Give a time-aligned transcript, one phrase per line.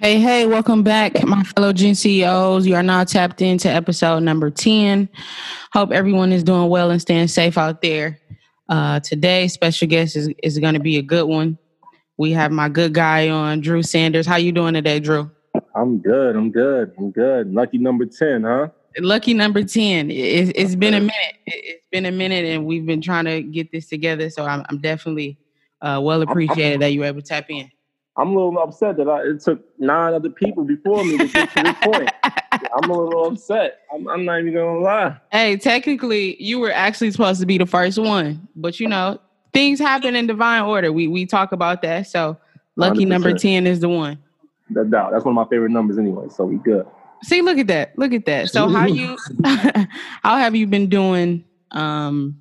[0.00, 2.68] Hey, hey, welcome back, my fellow Gen CEOs.
[2.68, 5.08] You are now tapped into episode number 10.
[5.72, 8.16] Hope everyone is doing well and staying safe out there.
[8.68, 11.58] Uh, today, special guest is, is going to be a good one.
[12.16, 14.24] We have my good guy on, Drew Sanders.
[14.24, 15.32] How you doing today, Drew?
[15.74, 16.36] I'm good.
[16.36, 16.92] I'm good.
[16.96, 17.52] I'm good.
[17.52, 18.68] Lucky number 10, huh?
[19.00, 20.12] Lucky number 10.
[20.12, 21.36] It, has been a minute.
[21.44, 24.30] It's been a minute, and we've been trying to get this together.
[24.30, 25.38] So I'm, I'm definitely
[25.82, 27.68] uh, well appreciated that you were able to tap in.
[28.18, 31.50] I'm a little upset that I, it took nine other people before me to get
[31.52, 32.10] to this point.
[32.52, 33.78] I'm a little upset.
[33.94, 35.16] I'm, I'm, not even gonna lie.
[35.30, 39.20] Hey, technically, you were actually supposed to be the first one, but you know,
[39.52, 40.92] things happen in divine order.
[40.92, 42.08] We we talk about that.
[42.08, 42.36] So,
[42.74, 43.08] lucky 100%.
[43.08, 44.18] number ten is the one.
[44.68, 45.12] No doubt.
[45.12, 46.26] That's one of my favorite numbers anyway.
[46.28, 46.86] So we good.
[47.22, 47.96] See, look at that.
[47.96, 48.50] Look at that.
[48.50, 52.40] So how you how have you been doing um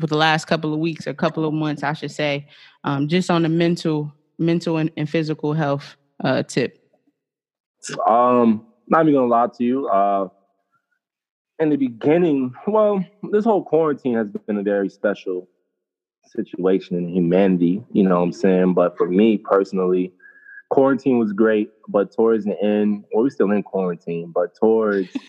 [0.00, 2.48] for the last couple of weeks or couple of months, I should say,
[2.84, 4.12] um, just on the mental
[4.42, 6.78] mental and, and physical health uh, tip?
[8.06, 9.88] Um, not even gonna lie to you.
[9.88, 10.28] Uh,
[11.58, 15.48] in the beginning, well, this whole quarantine has been a very special
[16.26, 17.82] situation in humanity.
[17.92, 18.74] You know what I'm saying?
[18.74, 20.12] But for me personally,
[20.72, 21.70] quarantine was great.
[21.88, 24.32] But towards the end, well, we're still in quarantine.
[24.34, 25.08] But towards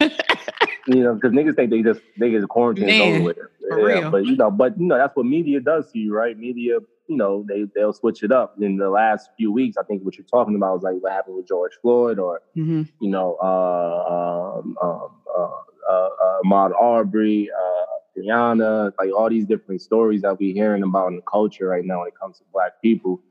[0.88, 3.38] you know, because niggas think they just they get quarantine Man, over with.
[3.62, 4.12] Yeah, real.
[4.12, 6.38] but you know, but you know, that's what media does to you, right?
[6.38, 8.56] Media you know, they they'll switch it up.
[8.62, 11.36] In the last few weeks, I think what you're talking about is like what happened
[11.36, 12.84] with George Floyd, or mm-hmm.
[13.02, 15.50] you know, uh, um, um, uh,
[15.90, 17.86] uh, uh, Ahmaud Arbery, uh,
[18.18, 22.00] Breonna, like all these different stories that we're hearing about in the culture right now
[22.00, 23.22] when it comes to Black people.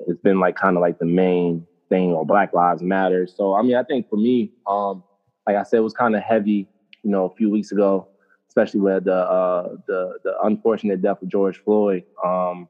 [0.00, 3.26] It's been like kind of like the main thing, or Black Lives Matter.
[3.26, 5.02] So I mean, I think for me, um,
[5.46, 6.68] like I said, it was kind of heavy,
[7.02, 8.08] you know, a few weeks ago,
[8.48, 12.04] especially with the uh, the the unfortunate death of George Floyd.
[12.24, 12.68] Um,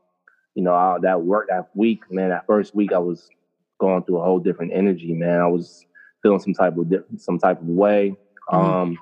[0.54, 3.28] you know, I, that work that week, man, that first week I was
[3.78, 5.40] going through a whole different energy, man.
[5.40, 5.84] I was
[6.22, 8.16] feeling some type of some type of way.
[8.50, 8.70] Mm-hmm.
[8.70, 8.98] Um,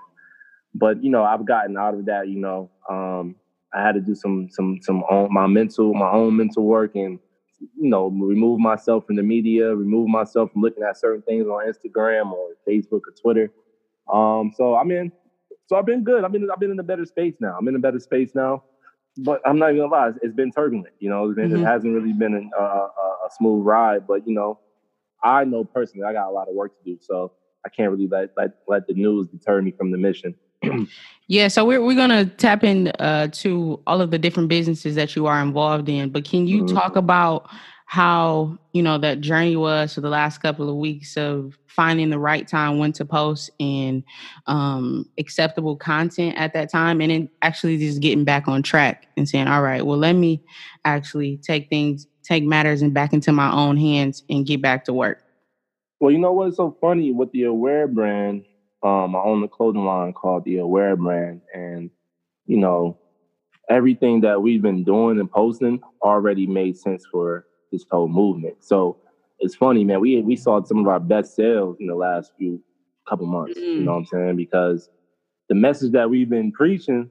[0.74, 2.28] but you know, I've gotten out of that.
[2.28, 3.36] You know, um,
[3.72, 7.18] I had to do some some some own, my mental my own mental work and
[7.60, 11.66] you know remove myself from the media, remove myself from looking at certain things on
[11.66, 13.50] Instagram or Facebook or Twitter.
[14.12, 15.12] Um, so I mean,
[15.66, 16.24] so I've been good.
[16.24, 17.56] I've been I've been in a better space now.
[17.58, 18.62] I'm in a better space now
[19.18, 20.94] but I'm not even gonna lie, it's been turbulent.
[20.98, 21.56] You know, mm-hmm.
[21.56, 24.06] it hasn't really been a, a, a, smooth ride.
[24.06, 24.58] But you know,
[25.22, 27.32] I know personally, I got a lot of work to do, so
[27.64, 30.34] I can't really let let let the news deter me from the mission.
[31.28, 35.16] Yeah, so we're we're gonna tap in uh, to all of the different businesses that
[35.16, 36.10] you are involved in.
[36.10, 36.76] But can you mm-hmm.
[36.76, 37.48] talk about
[37.86, 42.18] how you know that journey was for the last couple of weeks of finding the
[42.18, 44.02] right time when to post and
[44.46, 49.28] um, acceptable content at that time and then actually just getting back on track and
[49.28, 50.42] saying all right well let me
[50.84, 54.92] actually take things take matters and back into my own hands and get back to
[54.92, 55.22] work
[56.00, 58.44] well you know what's so funny with the aware brand
[58.84, 61.90] um, i own a clothing line called the aware brand and
[62.46, 62.98] you know
[63.70, 68.56] everything that we've been doing and posting already made sense for this whole movement.
[68.60, 68.98] So
[69.38, 70.00] it's funny, man.
[70.00, 72.62] We we saw some of our best sales in the last few
[73.08, 73.58] couple months.
[73.58, 73.62] Mm.
[73.62, 74.36] You know what I'm saying?
[74.36, 74.88] Because
[75.48, 77.10] the message that we've been preaching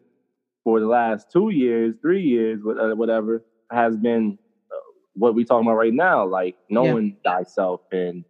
[0.63, 4.37] for the last two years, three years, uh, whatever, has been
[4.71, 4.79] uh,
[5.13, 7.37] what we talking about right now, like knowing yeah.
[7.37, 8.23] thyself and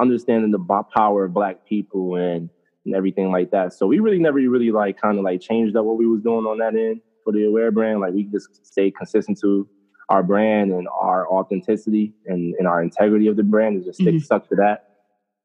[0.00, 2.48] understanding the power of Black people and
[2.84, 3.72] and everything like that.
[3.72, 6.44] So we really never really like kind of like changed up what we was doing
[6.44, 8.00] on that end for the Aware brand.
[8.00, 9.68] Like we just stay consistent to
[10.10, 14.14] our brand and our authenticity and, and our integrity of the brand is just stick
[14.14, 14.24] mm-hmm.
[14.24, 14.90] stuck to that.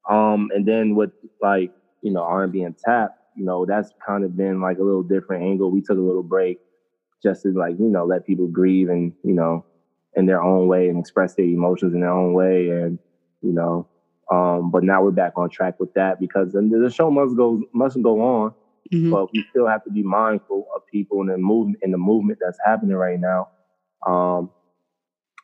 [0.10, 1.12] Um, and then with
[1.42, 5.44] like, you know, R&B Untapped, you know, that's kind of been like a little different
[5.44, 5.72] angle.
[5.72, 6.60] We took a little break
[7.24, 9.66] just to like, you know, let people grieve and, you know,
[10.16, 12.70] in their own way and express their emotions in their own way.
[12.70, 13.00] And,
[13.42, 13.88] you know,
[14.32, 18.02] um, but now we're back on track with that because the show must go must
[18.02, 18.54] go on.
[18.94, 19.12] Mm-hmm.
[19.12, 22.40] But we still have to be mindful of people and the movement in the movement
[22.42, 23.50] that's happening right now
[24.06, 24.50] um,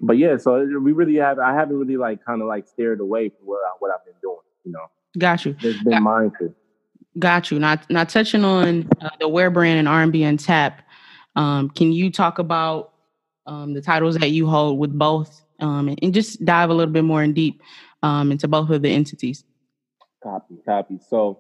[0.02, 1.40] but yeah, so we really have.
[1.40, 4.16] I haven't really like kind of like stared away from what I, what I've been
[4.22, 4.38] doing.
[4.64, 4.86] You know.
[5.18, 5.54] Got you.
[5.54, 6.54] Just been Got, mindful.
[7.18, 7.60] Got you.
[7.60, 10.84] Not not touching on uh, the Aware brand and R and B Untapped.
[11.36, 12.94] Um, can you talk about
[13.46, 16.92] um, the titles that you hold with both, um, and, and, just dive a little
[16.92, 17.62] bit more in deep
[18.06, 19.44] um, into both of the entities?
[20.24, 21.00] Copy, copy.
[21.10, 21.40] So,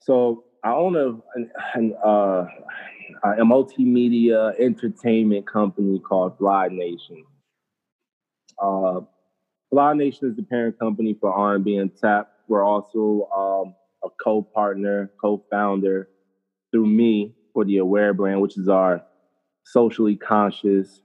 [0.00, 2.46] so I own a an, an uh,
[3.24, 7.24] a multimedia entertainment company called Fly Nation.
[8.62, 9.00] Uh,
[9.70, 12.32] Fly Nation is the parent company for R&B Untapped.
[12.48, 13.74] We're also um,
[14.04, 16.08] a co-partner, co-founder
[16.70, 19.02] through me for the Aware brand, which is our
[19.64, 21.00] socially conscious,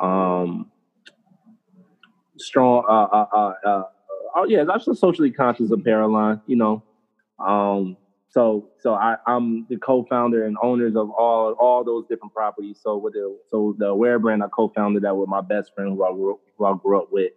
[0.00, 0.70] um,
[2.46, 3.82] strong, uh, uh, uh, uh
[4.34, 6.40] oh yeah, that's a socially conscious apparel line.
[6.46, 6.82] You know,
[7.38, 7.96] um,
[8.28, 12.80] so so I, I'm the co-founder and owners of all all those different properties.
[12.82, 16.04] So with the so the Aware brand, I co-founded that with my best friend who
[16.04, 17.32] I grew, who I grew up with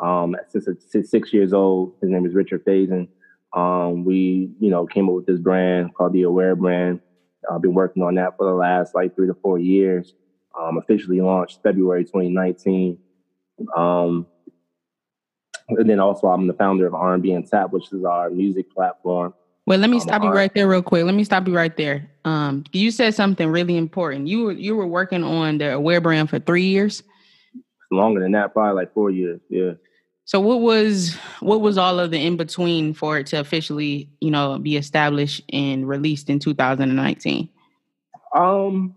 [0.00, 1.94] um, since, since six years old.
[2.00, 3.08] His name is Richard Faison.
[3.52, 7.00] Um, we you know came up with this brand called the Aware brand.
[7.50, 10.14] I've been working on that for the last like three to four years.
[10.58, 12.98] Um, officially launched February 2019.
[13.76, 14.26] Um,
[15.68, 19.34] and then also I'm the founder of R&B Untapped, which is our music platform.
[19.66, 21.04] Well, let me stop you right there real quick.
[21.04, 22.10] Let me stop you right there.
[22.24, 24.26] Um, you said something really important.
[24.26, 27.02] You were you were working on the Aware brand for three years.
[27.90, 29.40] Longer than that, probably like four years.
[29.50, 29.72] Yeah.
[30.24, 34.30] So what was what was all of the in between for it to officially, you
[34.30, 37.50] know, be established and released in 2019?
[38.34, 38.94] Um,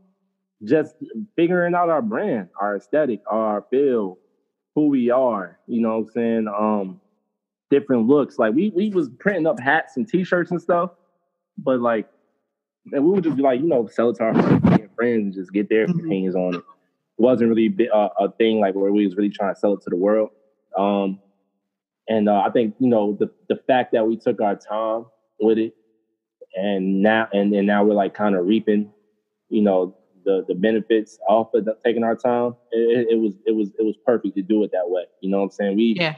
[0.63, 0.95] just
[1.35, 4.19] figuring out our brand, our aesthetic, our feel,
[4.75, 5.59] who we are.
[5.67, 7.01] You know, what I'm saying um
[7.69, 8.37] different looks.
[8.37, 10.91] Like we we was printing up hats and t-shirts and stuff,
[11.57, 12.07] but like
[12.91, 14.33] and we would just be like, you know, sell it to our
[14.95, 15.99] friends and just get their mm-hmm.
[15.99, 16.57] opinions on it.
[16.57, 16.63] It
[17.17, 19.89] wasn't really a, a, thing like where we was really trying to sell it to
[19.89, 20.31] the world.
[20.75, 21.19] Um,
[22.07, 25.05] and uh, I think you know the the fact that we took our time
[25.39, 25.75] with it,
[26.55, 28.91] and now and then now we're like kind of reaping,
[29.49, 29.95] you know,
[30.25, 32.55] the the benefits off of the, taking our time.
[32.71, 35.03] It, it, was it was it was perfect to do it that way.
[35.21, 35.77] You know what I'm saying?
[35.77, 36.15] We yeah.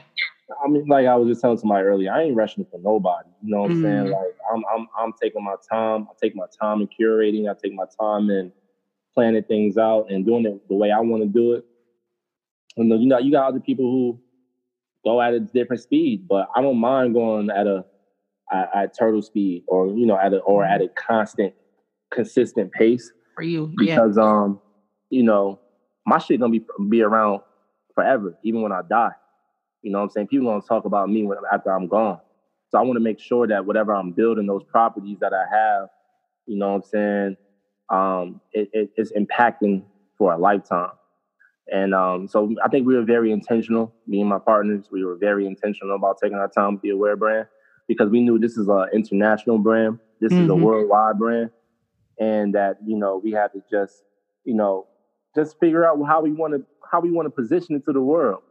[0.63, 3.29] I mean, like I was just telling somebody earlier, I ain't rushing for nobody.
[3.41, 3.95] You know what I'm saying?
[4.05, 4.11] Mm-hmm.
[4.11, 6.07] Like I'm, I'm, I'm taking my time.
[6.09, 7.49] I take my time in curating.
[7.49, 8.51] I take my time in
[9.13, 11.65] planning things out and doing it the way I want to do it.
[12.77, 14.19] And you know, you got other people who
[15.03, 17.85] go at a different speed, but I don't mind going at a
[18.51, 21.53] at, at turtle speed or you know at a or at a constant,
[22.11, 24.23] consistent pace for you because yeah.
[24.23, 24.59] um
[25.09, 25.59] you know
[26.05, 27.41] my shit gonna be be around
[27.93, 29.11] forever, even when I die.
[29.81, 30.27] You know what I'm saying?
[30.27, 32.19] People gonna talk about me when, after I'm gone.
[32.69, 35.89] So I want to make sure that whatever I'm building, those properties that I have,
[36.47, 37.37] you know what I'm saying,
[37.89, 39.83] um, it, it, it's impacting
[40.17, 40.91] for a lifetime.
[41.71, 45.15] And um, so I think we were very intentional, me and my partners, we were
[45.15, 47.47] very intentional about taking our time with the Aware brand
[47.87, 49.99] because we knew this is an international brand.
[50.19, 50.43] This mm-hmm.
[50.43, 50.63] is a mm-hmm.
[50.63, 51.51] worldwide brand.
[52.19, 54.03] And that, you know, we had to just,
[54.43, 54.87] you know,
[55.35, 58.01] just figure out how we want to how we want to position it to the
[58.01, 58.43] world.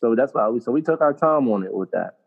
[0.00, 2.18] So that's why we so we took our time on it with that.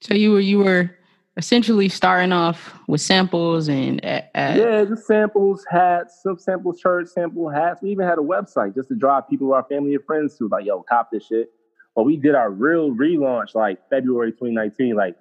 [0.00, 0.90] So you were you were
[1.36, 7.48] essentially starting off with samples and uh, yeah, just samples, hats, some sample shirts, sample
[7.48, 7.82] hats.
[7.82, 10.64] We even had a website just to drive people, our family and friends to like,
[10.64, 11.50] yo, cop this shit.
[11.94, 15.16] But we did our real relaunch like February 2019, like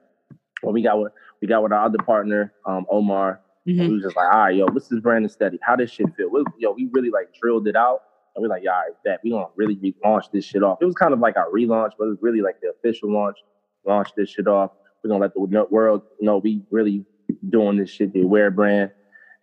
[0.61, 3.41] when we got with we got with our other partner, um, Omar.
[3.67, 3.79] Mm-hmm.
[3.79, 5.59] And we was just like, all right, yo, what's this brand aesthetic?
[5.63, 6.29] How this shit feel?
[6.29, 8.01] We, yo, we really like drilled it out.
[8.35, 10.79] And we're like, yeah, all right, that we gonna really relaunch this shit off.
[10.81, 13.37] It was kind of like our relaunch, but it was really like the official launch.
[13.85, 14.71] Launch this shit off.
[15.03, 17.05] We're gonna let the world know we really
[17.49, 18.91] doing this shit, the Aware brand.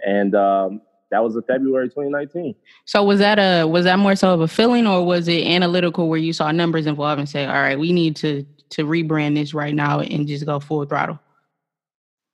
[0.04, 0.80] And um,
[1.10, 2.54] that was in February 2019.
[2.84, 6.08] So was that a was that more so of a feeling or was it analytical
[6.08, 9.52] where you saw numbers involved and say, all right, we need to to rebrand this
[9.52, 11.18] right now and just go full throttle?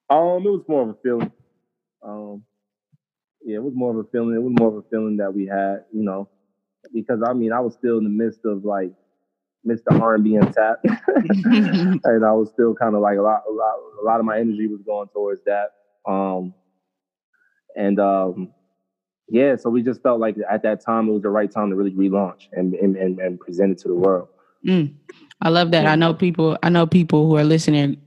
[0.09, 1.33] Um, it was more of a feeling.
[2.07, 2.45] Um,
[3.45, 4.35] yeah, it was more of a feeling.
[4.35, 6.29] It was more of a feeling that we had, you know,
[6.93, 8.93] because I mean, I was still in the midst of like
[9.67, 10.01] Mr.
[10.01, 10.85] R&B Untapped,
[11.45, 14.39] and I was still kind of like a lot, a lot, a lot of my
[14.39, 15.71] energy was going towards that.
[16.09, 16.55] Um,
[17.77, 18.53] and um,
[19.29, 21.77] yeah, so we just felt like at that time it was the right time to
[21.77, 24.29] really relaunch and and, and, and present it to the world.
[24.67, 24.95] Mm,
[25.41, 25.87] I love that.
[25.87, 26.57] I know people.
[26.63, 28.01] I know people who are listening.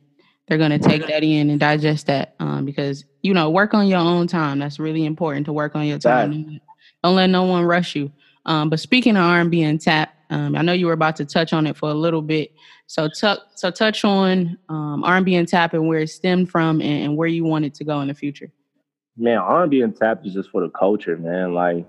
[0.50, 4.00] They're gonna take that in and digest that um, because you know work on your
[4.00, 4.60] own time.
[4.60, 6.60] That's really important to work on your time.
[7.03, 8.12] Don't let no one rush you.
[8.46, 11.68] Um, but speaking of R&B Untapped, um, I know you were about to touch on
[11.68, 12.51] it for a little bit.
[12.88, 17.18] So, t- so touch on um, R&B Untapped and where it stemmed from and, and,
[17.18, 18.51] where you want it to go in the future.
[19.18, 21.53] Man, R&B Untapped is just for the culture, man.
[21.53, 21.88] Like,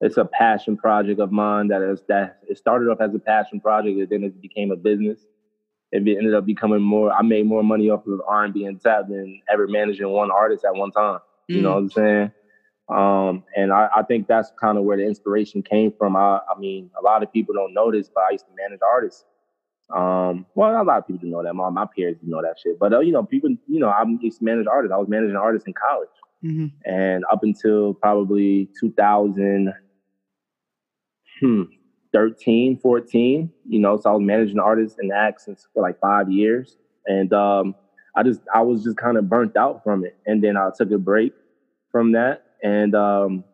[0.00, 3.60] it's a passion project of mine that is that it started off as a passion
[3.60, 5.20] project and then it became a business.
[5.92, 7.12] It ended up becoming more.
[7.12, 10.90] I made more money off of R&B Untapped than ever managing one artist at one
[10.90, 11.20] time.
[11.48, 11.62] You mm.
[11.62, 12.32] know what I'm saying?
[12.88, 16.16] Um, and I, I, think that's kind of where the inspiration came from.
[16.16, 18.80] I, I, mean, a lot of people don't know this, but I used to manage
[18.82, 19.24] artists.
[19.94, 21.54] Um, well, a lot of people do know that.
[21.54, 22.78] My, my peers know that shit.
[22.78, 24.92] But, uh, you know, people, you know, I used to manage artists.
[24.92, 26.08] I was managing artists in college.
[26.44, 26.66] Mm-hmm.
[26.84, 29.72] And up until probably 2000,
[31.40, 31.62] hmm,
[32.12, 36.76] 13, 14, you know, so I was managing artists and acts for like five years.
[37.06, 37.74] And um,
[38.16, 40.16] I just, I was just kind of burnt out from it.
[40.26, 41.32] And then I took a break
[41.90, 43.44] from that and um,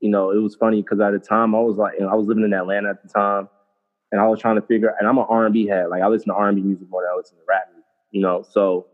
[0.00, 2.44] you know, it was funny because at the time I was like, I was living
[2.44, 3.48] in Atlanta at the time,
[4.12, 4.94] and I was trying to figure.
[4.98, 5.88] And I'm an R&B head.
[5.88, 7.86] Like I listen to R&B music more than I listen to rap music.
[8.10, 8.86] You know, so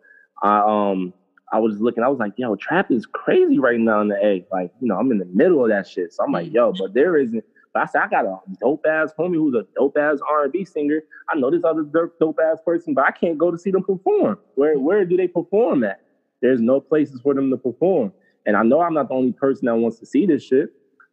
[0.43, 1.12] I um
[1.52, 2.05] I was looking.
[2.05, 4.47] I was like, yo, trap is crazy right now in the A.
[4.52, 6.12] Like you know, I'm in the middle of that shit.
[6.12, 7.45] So I'm like, yo, but there isn't.
[7.73, 11.00] But I said, I got a dope ass homie who's a dope ass R&B singer.
[11.29, 14.38] I know this other dope ass person, but I can't go to see them perform.
[14.57, 16.00] Where where do they perform at?
[16.43, 18.12] There's no places for them to perform.
[18.45, 20.71] And I know I'm not the only person that wants to see this shit.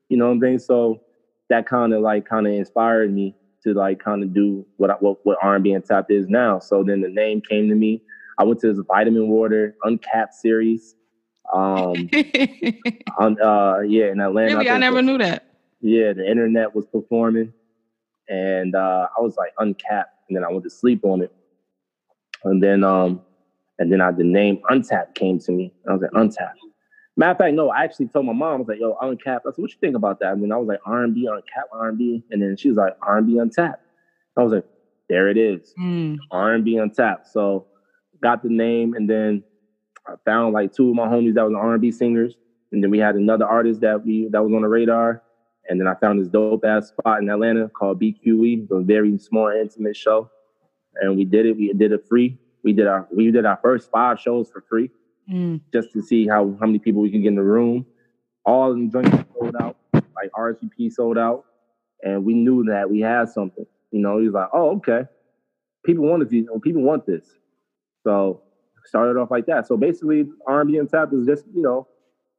[0.10, 0.60] You know what I'm saying?
[0.60, 1.02] So
[1.50, 4.94] that kind of like kind of inspired me to like kind of do what I,
[4.96, 6.60] what what R&B Untapped is now.
[6.60, 8.02] So then the name came to me.
[8.38, 10.96] I went to this vitamin water uncapped series.
[11.54, 11.94] Um,
[13.18, 14.56] on, uh, yeah, in Atlanta.
[14.56, 15.49] Really, I, I never knew that.
[15.82, 17.54] Yeah, the internet was performing,
[18.28, 21.34] and uh, I was like uncapped, and then I went to sleep on it,
[22.44, 23.22] and then um,
[23.80, 25.74] and then I the name Untapped came to me.
[25.88, 26.60] I was like Untapped.
[27.20, 29.46] Matter of fact, no, I actually told my mom, I was like, yo, uncapped.
[29.46, 30.28] I said, what you think about that?
[30.28, 32.24] I mean, I was like, R&B, uncapped R&B.
[32.32, 33.84] And then she was like, R&B untapped.
[34.38, 34.64] I was like,
[35.10, 35.74] there it is.
[35.78, 36.16] Mm.
[36.32, 37.28] R&B untapped.
[37.28, 37.68] So
[38.22, 39.44] got the name and then
[40.08, 42.36] I found like two of my homies that was R&B singers.
[42.72, 45.22] And then we had another artist that we that was on the radar.
[45.70, 49.50] And then I found this dope ass spot in Atlanta called BQE, a very small
[49.50, 50.30] intimate show.
[50.96, 51.56] And we did it.
[51.56, 52.38] We did it free.
[52.64, 54.90] We did our we did our first five shows for free
[55.32, 55.62] mm.
[55.72, 57.86] just to see how how many people we can get in the room.
[58.46, 61.46] All the joints sold out, like RSVP sold out,
[62.02, 63.66] and we knew that we had something.
[63.92, 65.04] You know, he was like, "Oh, okay,
[65.86, 66.46] people want this.
[66.64, 67.26] People want this."
[68.04, 68.42] So
[68.86, 69.68] started off like that.
[69.68, 71.88] So basically, R&B Untapped is just you know,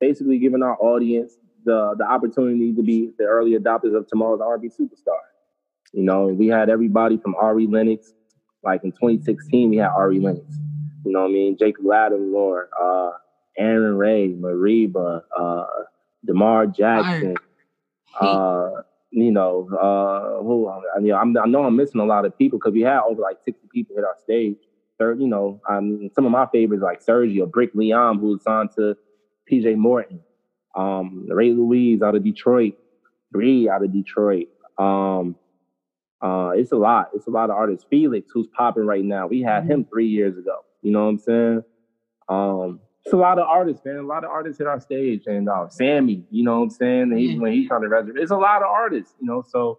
[0.00, 4.68] basically giving our audience the the opportunity to be the early adopters of tomorrow's R&B
[4.68, 5.18] superstar.
[5.92, 8.12] You know, we had everybody from Ari Lennox.
[8.62, 10.56] Like in 2016, we had Ari Lennox.
[11.04, 11.56] You know what I mean?
[11.58, 13.12] Jacob Latimore, uh,
[13.56, 15.64] Aaron Ray, Mariba, uh,
[16.24, 17.36] DeMar Jackson,
[18.20, 18.70] uh,
[19.10, 22.58] you know, uh, who I, mean, I'm, I know I'm missing a lot of people
[22.58, 24.58] because we had over like 60 people hit our stage.
[24.98, 28.96] Third, you know, um, some of my favorites like Sergio, Brick Leon, who's on to
[29.50, 30.20] PJ Morton,
[30.74, 32.74] um, Ray Louise out of Detroit,
[33.32, 34.48] Bree out of Detroit.
[34.78, 35.36] Um,
[36.22, 37.10] uh, it's a lot.
[37.14, 37.86] It's a lot of artists.
[37.88, 39.26] Felix, who's popping right now.
[39.26, 39.72] We had mm-hmm.
[39.72, 40.64] him three years ago.
[40.82, 41.64] You know what I'm saying?
[42.28, 43.96] Um, it's a lot of artists, man.
[43.96, 47.16] A lot of artists hit our stage, and uh, Sammy, you know what I'm saying?
[47.16, 49.42] He, when he's trying to resurrect, it's a lot of artists, you know.
[49.48, 49.78] So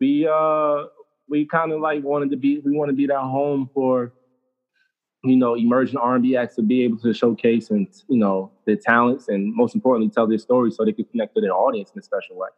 [0.00, 0.84] we uh
[1.28, 4.12] we kind of like wanted to be, we want to be that home for
[5.24, 9.28] you know emerging R&B acts to be able to showcase and you know their talents,
[9.28, 12.02] and most importantly, tell their stories so they can connect to their audience in a
[12.02, 12.48] special way.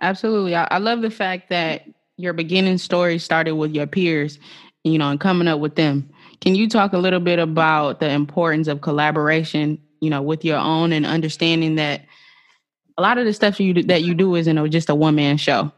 [0.00, 4.38] Absolutely, I, I love the fact that your beginning story started with your peers,
[4.84, 8.10] you know, and coming up with them can you talk a little bit about the
[8.10, 12.04] importance of collaboration, you know, with your own and understanding that
[12.98, 15.36] a lot of the stuff you do, that you do isn't just a one man
[15.36, 15.72] show?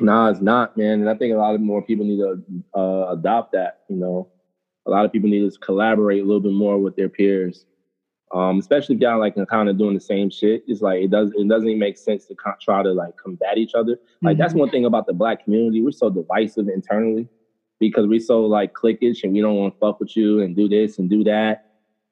[0.00, 1.00] Nah, it's not, man.
[1.00, 2.42] And I think a lot of more people need to
[2.78, 3.80] uh, adopt that.
[3.88, 4.28] You know,
[4.88, 7.66] a lot of people need to collaborate a little bit more with their peers,
[8.34, 10.64] um, especially if y'all like kind of doing the same shit.
[10.66, 13.74] It's like it does it doesn't even make sense to try to like combat each
[13.74, 13.98] other.
[14.22, 14.40] Like mm-hmm.
[14.42, 15.82] that's one thing about the black community.
[15.82, 17.28] We're so divisive internally
[17.78, 20.68] because we're so like cliquish and we don't want to fuck with you and do
[20.68, 21.68] this and do that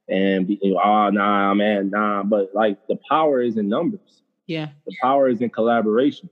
[0.09, 4.95] and be, oh nah man nah but like the power is in numbers yeah the
[5.03, 6.31] power is in collaboration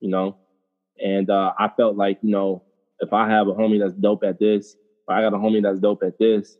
[0.00, 0.36] you know
[1.02, 2.62] and uh, i felt like you know
[3.00, 4.76] if i have a homie that's dope at this
[5.08, 6.58] i got a homie that's dope at this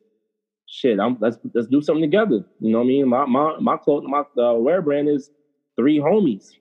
[0.66, 3.76] shit i'm let's let's do something together you know what i mean my my my
[3.76, 5.30] clothes my uh, wear brand is
[5.76, 6.52] three homies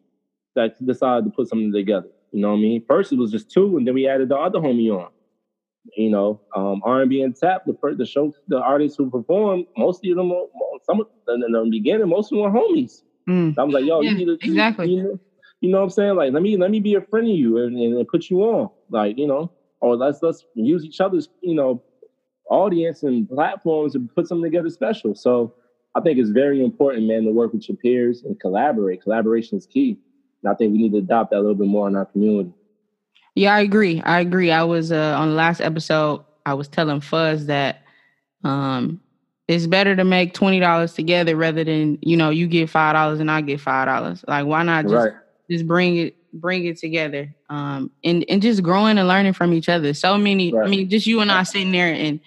[0.55, 3.49] that decided to put something together you know what i mean first it was just
[3.49, 5.09] two and then we added the other homie on
[5.95, 10.31] you know, um, R&B Untapped, the the show, the artists who perform, most of them,
[10.83, 13.01] some in the beginning, most of them were homies.
[13.27, 13.57] Mm.
[13.57, 14.89] I was like, yo, yeah, you need to exactly.
[14.89, 15.19] You know,
[15.61, 16.15] you know what I'm saying?
[16.15, 18.69] Like, let me let me be a friend of you and, and put you on,
[18.89, 21.83] like, you know, or let's let's use each other's, you know,
[22.49, 25.15] audience and platforms and put something together special.
[25.15, 25.55] So
[25.95, 29.01] I think it's very important, man, to work with your peers and collaborate.
[29.01, 29.99] Collaboration is key.
[30.43, 32.51] And I think we need to adopt that a little bit more in our community.
[33.35, 34.01] Yeah, I agree.
[34.01, 34.51] I agree.
[34.51, 36.23] I was uh, on the last episode.
[36.45, 37.83] I was telling Fuzz that
[38.43, 38.99] um,
[39.47, 43.19] it's better to make twenty dollars together rather than you know you get five dollars
[43.19, 44.25] and I get five dollars.
[44.27, 45.13] Like why not just right.
[45.49, 49.69] just bring it bring it together um, and and just growing and learning from each
[49.69, 49.93] other.
[49.93, 50.53] So many.
[50.53, 50.65] Right.
[50.65, 52.19] I mean, just you and I sitting there and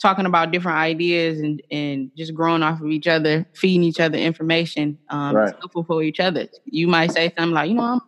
[0.00, 4.18] talking about different ideas and and just growing off of each other, feeding each other
[4.18, 4.98] information.
[5.08, 5.54] Um, right.
[5.58, 6.48] helpful for each other.
[6.64, 8.00] You might say something like, you know, I'm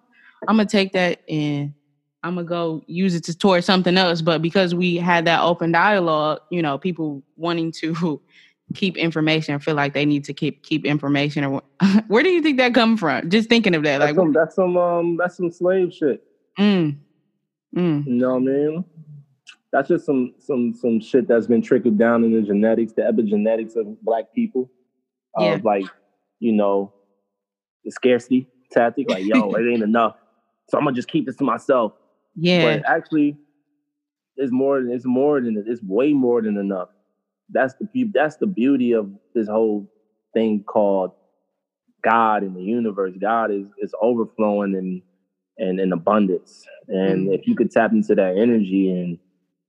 [0.48, 1.74] I'm gonna take that and
[2.22, 4.22] I'm gonna go use it to towards something else.
[4.22, 8.20] But because we had that open dialogue, you know, people wanting to
[8.72, 11.44] keep information feel like they need to keep keep information.
[11.44, 11.62] Or
[12.08, 13.28] where do you think that come from?
[13.30, 16.22] Just thinking of that, that's like some, that's some um that's some slave shit.
[16.58, 16.98] Mm.
[17.76, 18.06] Mm.
[18.06, 18.84] You know what I mean?
[19.72, 23.76] That's just some some some shit that's been trickled down in the genetics, the epigenetics
[23.76, 24.70] of black people.
[25.38, 25.54] Yeah.
[25.54, 25.86] Of like,
[26.40, 26.92] you know,
[27.84, 30.16] the scarcity tactic, like, yo, it ain't enough.
[30.68, 31.94] So I'm gonna just keep this to myself.
[32.36, 32.64] Yeah.
[32.64, 33.38] But actually,
[34.36, 36.88] it's more than it's more than it's way more than enough.
[37.52, 39.90] That's the that's the beauty of this whole
[40.34, 41.12] thing called
[42.02, 43.14] God in the universe.
[43.20, 45.02] God is is overflowing and
[45.58, 46.66] and in abundance.
[46.88, 47.32] And mm-hmm.
[47.32, 49.18] if you could tap into that energy and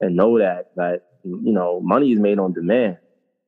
[0.02, 2.98] and know that that you know money is made on demand,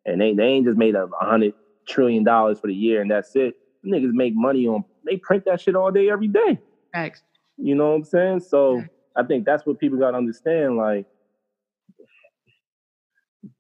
[0.06, 1.54] and they they ain't just made a hundred
[1.88, 3.56] trillion dollars for the year and that's it.
[3.86, 6.60] Niggas make money on they print that shit all day every day.
[6.94, 7.22] Thanks.
[7.58, 8.40] You know what I'm saying?
[8.42, 8.84] So
[9.16, 10.78] I think that's what people gotta understand.
[10.78, 11.06] Like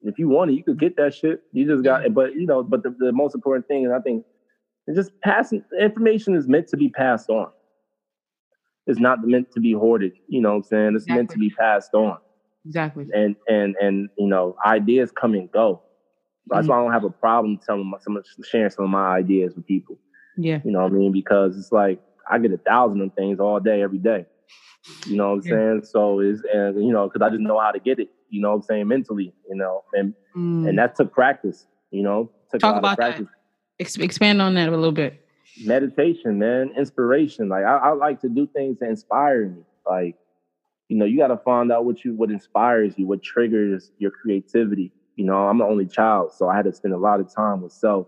[0.02, 1.42] if you want it, you could get that shit.
[1.52, 2.14] You just got, it.
[2.14, 4.26] but you know, but the, the most important thing, and I think,
[4.88, 7.48] it's just passing information is meant to be passed on.
[8.88, 10.14] It's not meant to be hoarded.
[10.28, 10.96] You know what I'm saying?
[10.96, 11.16] It's exactly.
[11.16, 12.18] meant to be passed on.
[12.66, 13.08] Exactly.
[13.14, 15.82] And and and you know, ideas come and go.
[16.48, 16.70] That's mm-hmm.
[16.70, 19.66] why I don't have a problem telling my, some sharing some of my ideas with
[19.66, 19.98] people.
[20.38, 20.60] Yeah.
[20.64, 21.12] You know what I mean?
[21.12, 22.00] Because it's like
[22.30, 24.26] I get a thousand of things all day, every day.
[25.08, 25.52] You know what I'm yeah.
[25.52, 25.82] saying?
[25.86, 28.50] So is and you know, because I just know how to get it, you know
[28.50, 30.68] what I'm saying, mentally, you know, and mm.
[30.68, 32.30] and that took practice, you know.
[32.52, 33.28] Took Talk about practice.
[33.28, 33.82] that.
[33.82, 35.26] Ex- expand on that a little bit.
[35.64, 37.48] Meditation, man, inspiration.
[37.48, 39.62] Like I, I like to do things that inspire me.
[39.88, 40.16] Like,
[40.90, 44.92] you know, you gotta find out what you what inspires you, what triggers your creativity.
[45.16, 47.62] You know, I'm the only child, so I had to spend a lot of time
[47.62, 48.08] with self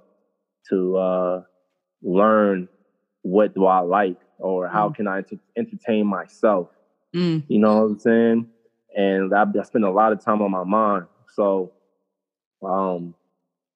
[0.69, 1.41] to uh
[2.03, 2.67] learn
[3.21, 4.95] what do I like or how mm.
[4.95, 5.23] can I
[5.57, 6.67] entertain myself?
[7.15, 7.43] Mm.
[7.47, 8.47] You know what I'm saying?
[8.97, 11.05] And I, I spend a lot of time on my mind.
[11.33, 11.71] So,
[12.67, 13.13] um,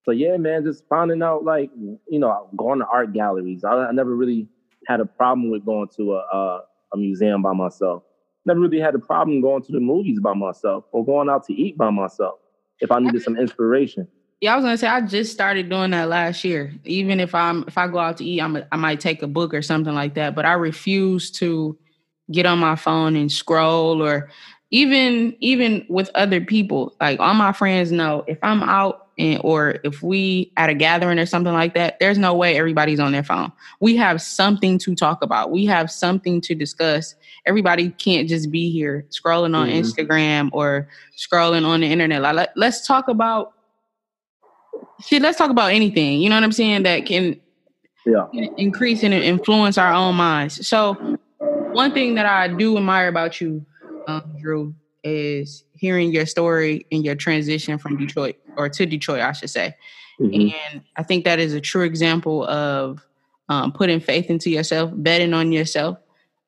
[0.03, 3.63] so yeah, man, just finding out like you know, going to art galleries.
[3.63, 4.47] I, I never really
[4.87, 6.61] had a problem with going to a, a,
[6.93, 8.03] a museum by myself.
[8.45, 11.53] Never really had a problem going to the movies by myself or going out to
[11.53, 12.39] eat by myself
[12.79, 14.07] if I needed some inspiration.
[14.41, 16.73] Yeah, I was gonna say I just started doing that last year.
[16.83, 19.27] Even if I'm if I go out to eat, I'm a, I might take a
[19.27, 20.33] book or something like that.
[20.33, 21.77] But I refuse to
[22.31, 24.31] get on my phone and scroll or
[24.71, 26.95] even even with other people.
[26.99, 31.19] Like all my friends know if I'm out and or if we at a gathering
[31.19, 33.51] or something like that, there's no way everybody's on their phone.
[33.79, 35.51] We have something to talk about.
[35.51, 37.15] We have something to discuss.
[37.45, 39.79] Everybody can't just be here scrolling on mm-hmm.
[39.79, 42.21] Instagram or scrolling on the internet.
[42.21, 43.53] Like let's talk about
[45.01, 46.21] shit, let's talk about anything.
[46.21, 46.83] You know what I'm saying?
[46.83, 47.39] That can
[48.05, 48.27] yeah.
[48.57, 50.65] increase and influence our own minds.
[50.65, 53.65] So, one thing that I do admire about you,
[54.11, 59.31] um, Drew, is hearing your story and your transition from Detroit or to Detroit, I
[59.31, 59.75] should say.
[60.19, 60.55] Mm-hmm.
[60.73, 63.03] And I think that is a true example of
[63.49, 65.97] um, putting faith into yourself, betting on yourself.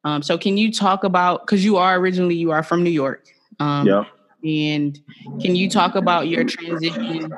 [0.04, 3.26] Um, so, can you talk about because you are originally you are from New York?
[3.60, 4.04] Um, yeah.
[4.45, 4.99] And
[5.41, 7.32] can you talk about your transition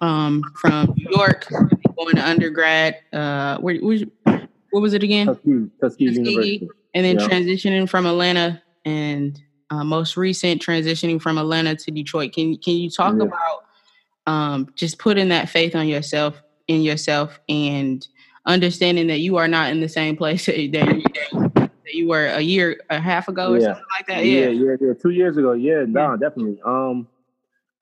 [0.00, 1.48] um, from New York,
[1.96, 2.96] going to undergrad.
[3.12, 3.98] Uh, where, where,
[4.70, 5.26] what was it again?
[5.26, 6.68] Tuskegee, Tuskegee, Tuskegee University.
[6.94, 7.28] And then yeah.
[7.28, 12.32] transitioning from Atlanta and uh, most recent transitioning from Atlanta to Detroit.
[12.32, 13.24] Can can you talk yeah.
[13.24, 13.64] about
[14.26, 18.06] um, just putting that faith on yourself in yourself and
[18.46, 22.40] understanding that you are not in the same place that, you, that you were a
[22.40, 23.66] year a half ago or yeah.
[23.66, 24.24] something like that?
[24.24, 24.46] Yeah.
[24.46, 24.92] yeah, yeah, yeah.
[24.94, 25.52] Two years ago.
[25.52, 26.60] Yeah, no, definitely.
[26.64, 27.08] Um,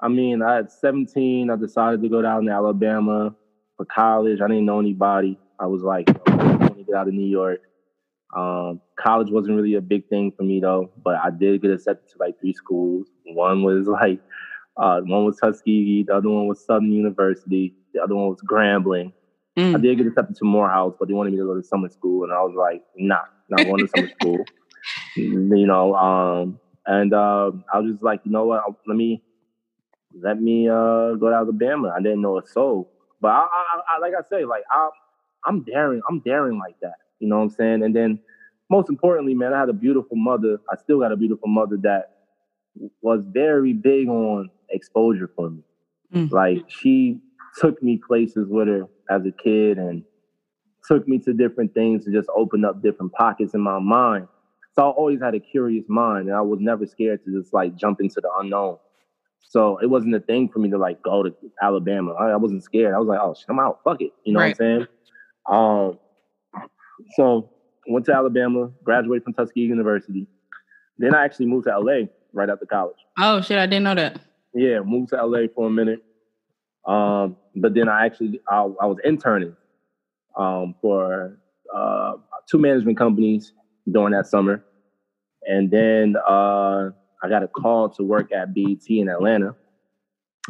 [0.01, 1.51] I mean, I had 17.
[1.51, 3.35] I decided to go down to Alabama
[3.77, 4.41] for college.
[4.41, 5.39] I didn't know anybody.
[5.59, 7.61] I was like, I want to get out of New York.
[8.35, 12.11] Um, college wasn't really a big thing for me though, but I did get accepted
[12.11, 13.09] to like three schools.
[13.27, 14.21] One was like,
[14.77, 19.13] uh, one was Tuskegee, the other one was Southern University, the other one was Grambling.
[19.57, 19.77] Mm.
[19.77, 22.25] I did get accepted to Morehouse, but they wanted me to go to summer school,
[22.25, 24.45] and I was like, nah, not going to summer school.
[25.17, 28.65] You know, um, and uh, I was just like, you know what?
[28.87, 29.23] Let me
[30.21, 31.93] let me uh, go to Alabama.
[31.97, 34.91] I didn't know a soul, but I, I, I like I say, like I,
[35.47, 36.03] I'm daring.
[36.09, 36.97] I'm daring like that.
[37.21, 37.83] You know what I'm saying?
[37.83, 38.19] And then,
[38.71, 40.59] most importantly, man, I had a beautiful mother.
[40.71, 42.15] I still got a beautiful mother that
[43.03, 45.63] was very big on exposure for me.
[46.15, 46.31] Mm.
[46.31, 47.21] Like she
[47.59, 50.03] took me places with her as a kid and
[50.87, 54.29] took me to different things to just open up different pockets in my mind.
[54.75, 57.77] So I always had a curious mind and I was never scared to just like
[57.77, 58.79] jump into the unknown.
[59.41, 62.13] So it wasn't a thing for me to like go to Alabama.
[62.15, 62.95] I, I wasn't scared.
[62.95, 63.81] I was like, oh, shit, I'm out.
[63.85, 64.13] Fuck it.
[64.25, 64.57] You know right.
[64.59, 64.87] what I'm saying?
[65.49, 65.99] Um,
[67.17, 67.51] so
[67.87, 70.27] went to Alabama, graduated from Tuskegee University.
[70.99, 72.97] Then I actually moved to LA right after college.
[73.19, 74.21] Oh shit, I didn't know that.
[74.55, 76.03] Yeah, moved to LA for a minute.
[76.87, 79.57] Um, but then I actually I, I was interning
[80.37, 81.39] um, for
[81.75, 82.15] uh,
[82.49, 83.53] two management companies
[83.91, 84.65] during that summer,
[85.47, 86.91] And then uh,
[87.23, 89.55] I got a call to work at BET in Atlanta.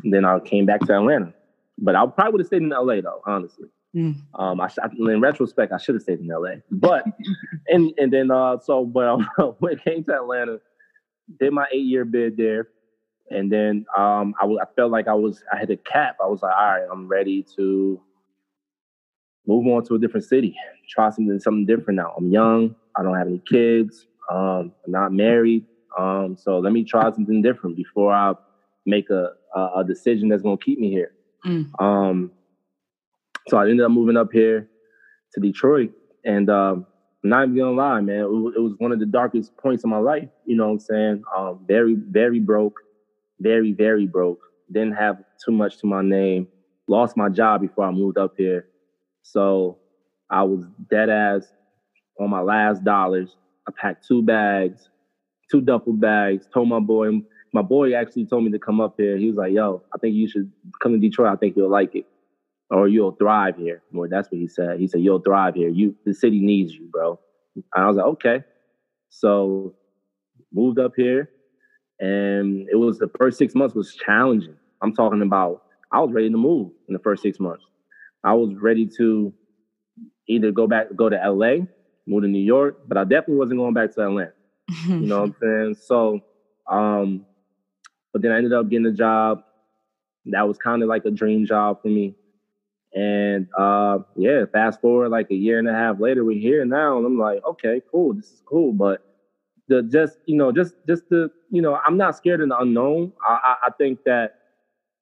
[0.02, 1.32] And then I came back to Atlanta.
[1.78, 3.68] But I probably would have stayed in LA though, honestly.
[3.94, 4.16] Mm.
[4.34, 6.56] Um, I, in retrospect, I should have stayed in LA.
[6.70, 7.04] But
[7.68, 9.18] and and then uh, so but
[9.60, 10.58] when it came to Atlanta,
[11.38, 12.68] did my eight year bid there,
[13.30, 16.16] and then um, I, I felt like I was I had a cap.
[16.22, 18.00] I was like, all right, I'm ready to
[19.46, 20.56] move on to a different city,
[20.88, 22.14] try something something different now.
[22.16, 22.74] I'm young.
[22.96, 24.06] I don't have any kids.
[24.30, 25.66] Um, I'm not married.
[25.98, 28.32] Um, so let me try something different before I
[28.86, 31.12] make a a, a decision that's gonna keep me here.
[31.46, 31.70] Mm.
[31.80, 32.32] Um,
[33.48, 34.68] so I ended up moving up here
[35.32, 35.90] to Detroit,
[36.24, 36.86] and um,
[37.22, 39.90] I'm not even gonna lie, man, it, it, was one of the darkest points of
[39.90, 40.28] my life.
[40.46, 41.22] You know what I'm saying?
[41.36, 42.78] Um, very, very broke,
[43.40, 44.40] very, very broke.
[44.72, 46.48] Didn't have too much to my name.
[46.86, 48.66] Lost my job before I moved up here,
[49.22, 49.78] so
[50.30, 51.52] I was dead ass
[52.20, 53.36] on my last dollars.
[53.68, 54.88] I packed two bags,
[55.50, 56.46] two duffel bags.
[56.52, 57.10] Told my boy,
[57.52, 59.16] my boy actually told me to come up here.
[59.16, 60.50] He was like, "Yo, I think you should
[60.82, 61.32] come to Detroit.
[61.32, 62.06] I think you'll like it."
[62.70, 63.82] Or you'll thrive here.
[63.92, 64.80] Well, that's what he said.
[64.80, 65.68] He said, You'll thrive here.
[65.68, 67.18] You the city needs you, bro.
[67.54, 68.44] And I was like, okay.
[69.10, 69.74] So
[70.52, 71.30] moved up here
[72.00, 74.56] and it was the first six months was challenging.
[74.82, 77.64] I'm talking about I was ready to move in the first six months.
[78.24, 79.32] I was ready to
[80.28, 81.66] either go back go to LA,
[82.06, 84.32] move to New York, but I definitely wasn't going back to Atlanta.
[84.88, 85.76] you know what I'm saying?
[85.80, 86.20] So
[86.68, 87.26] um,
[88.12, 89.42] but then I ended up getting a job.
[90.26, 92.14] That was kind of like a dream job for me.
[92.94, 96.96] And uh, yeah, fast forward like a year and a half later, we're here now,
[96.96, 98.72] and I'm like, okay, cool, this is cool.
[98.72, 99.04] But
[99.68, 103.12] the just you know, just just the you know, I'm not scared of the unknown.
[103.28, 104.38] I, I, I think that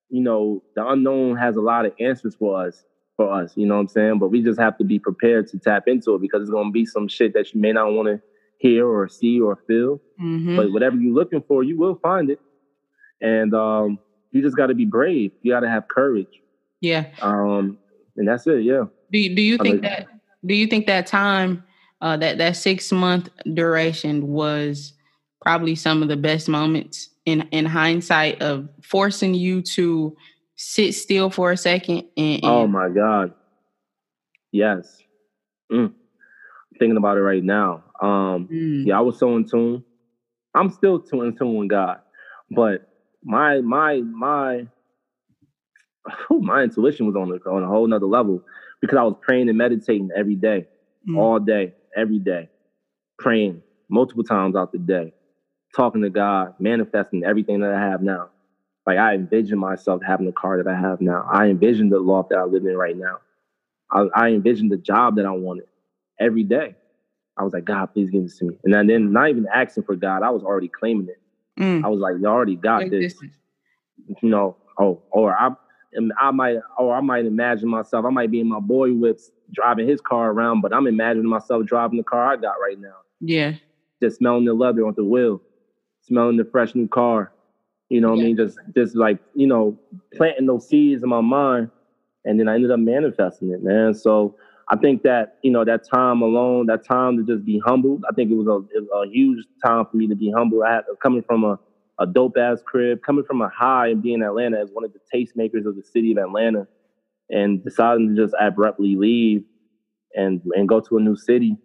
[0.08, 2.84] you know the unknown has a lot of answers for us
[3.16, 3.52] for us.
[3.56, 4.18] You know what I'm saying?
[4.20, 6.86] But we just have to be prepared to tap into it because it's gonna be
[6.86, 8.22] some shit that you may not want to
[8.62, 10.00] hear or see or feel.
[10.20, 10.56] Mm-hmm.
[10.56, 12.40] But whatever you're looking for, you will find it.
[13.20, 13.98] And um,
[14.30, 15.32] you just got to be brave.
[15.42, 16.40] You got to have courage.
[16.80, 17.06] Yeah.
[17.20, 17.78] Um,
[18.16, 18.62] and that's it.
[18.62, 18.84] Yeah.
[19.10, 20.08] Do you, do you think that
[20.44, 21.64] do you think that time
[22.00, 24.94] uh, that that six month duration was
[25.40, 30.16] probably some of the best moments in in hindsight of forcing you to
[30.56, 33.32] sit still for a second and, and oh my god
[34.52, 34.98] yes
[35.70, 35.92] mm.
[36.78, 38.86] thinking about it right now um mm.
[38.86, 39.82] yeah i was so in tune
[40.54, 42.00] i'm still too in tune with god
[42.50, 42.88] but
[43.24, 44.66] my my my
[46.30, 48.42] my intuition was on a, on a whole nother level
[48.80, 50.66] because I was praying and meditating every day,
[51.08, 51.18] mm.
[51.18, 52.48] all day, every day,
[53.18, 55.12] praying multiple times out the day,
[55.76, 58.30] talking to God, manifesting everything that I have now.
[58.86, 61.28] Like I envision myself having the car that I have now.
[61.30, 63.18] I envision the loft that I live in right now.
[63.90, 65.66] I, I envision the job that I wanted
[66.18, 66.74] every day.
[67.36, 68.56] I was like, God, please give this to me.
[68.64, 71.20] And then not even asking for God, I was already claiming it.
[71.60, 71.84] Mm.
[71.84, 73.14] I was like, you already got this.
[74.20, 75.50] You know, oh, or I
[76.20, 79.88] I might or I might imagine myself, I might be in my boy whips driving
[79.88, 82.96] his car around, but I'm imagining myself driving the car I got right now.
[83.20, 83.54] Yeah.
[84.02, 85.40] Just smelling the leather on the wheel,
[86.02, 87.32] smelling the fresh new car.
[87.88, 88.24] You know what yeah.
[88.24, 88.36] I mean?
[88.36, 89.78] Just just like, you know,
[90.14, 91.70] planting those seeds in my mind.
[92.24, 93.94] And then I ended up manifesting it, man.
[93.94, 94.36] So
[94.68, 98.14] I think that, you know, that time alone, that time to just be humbled, I
[98.14, 100.62] think it was a, a huge time for me to be humble.
[100.62, 101.58] I had coming from a
[102.02, 104.92] a dope ass crib, coming from a high and being in Atlanta as one of
[104.92, 106.66] the tastemakers of the city of Atlanta,
[107.30, 109.44] and deciding to just abruptly leave
[110.14, 111.56] and and go to a new city.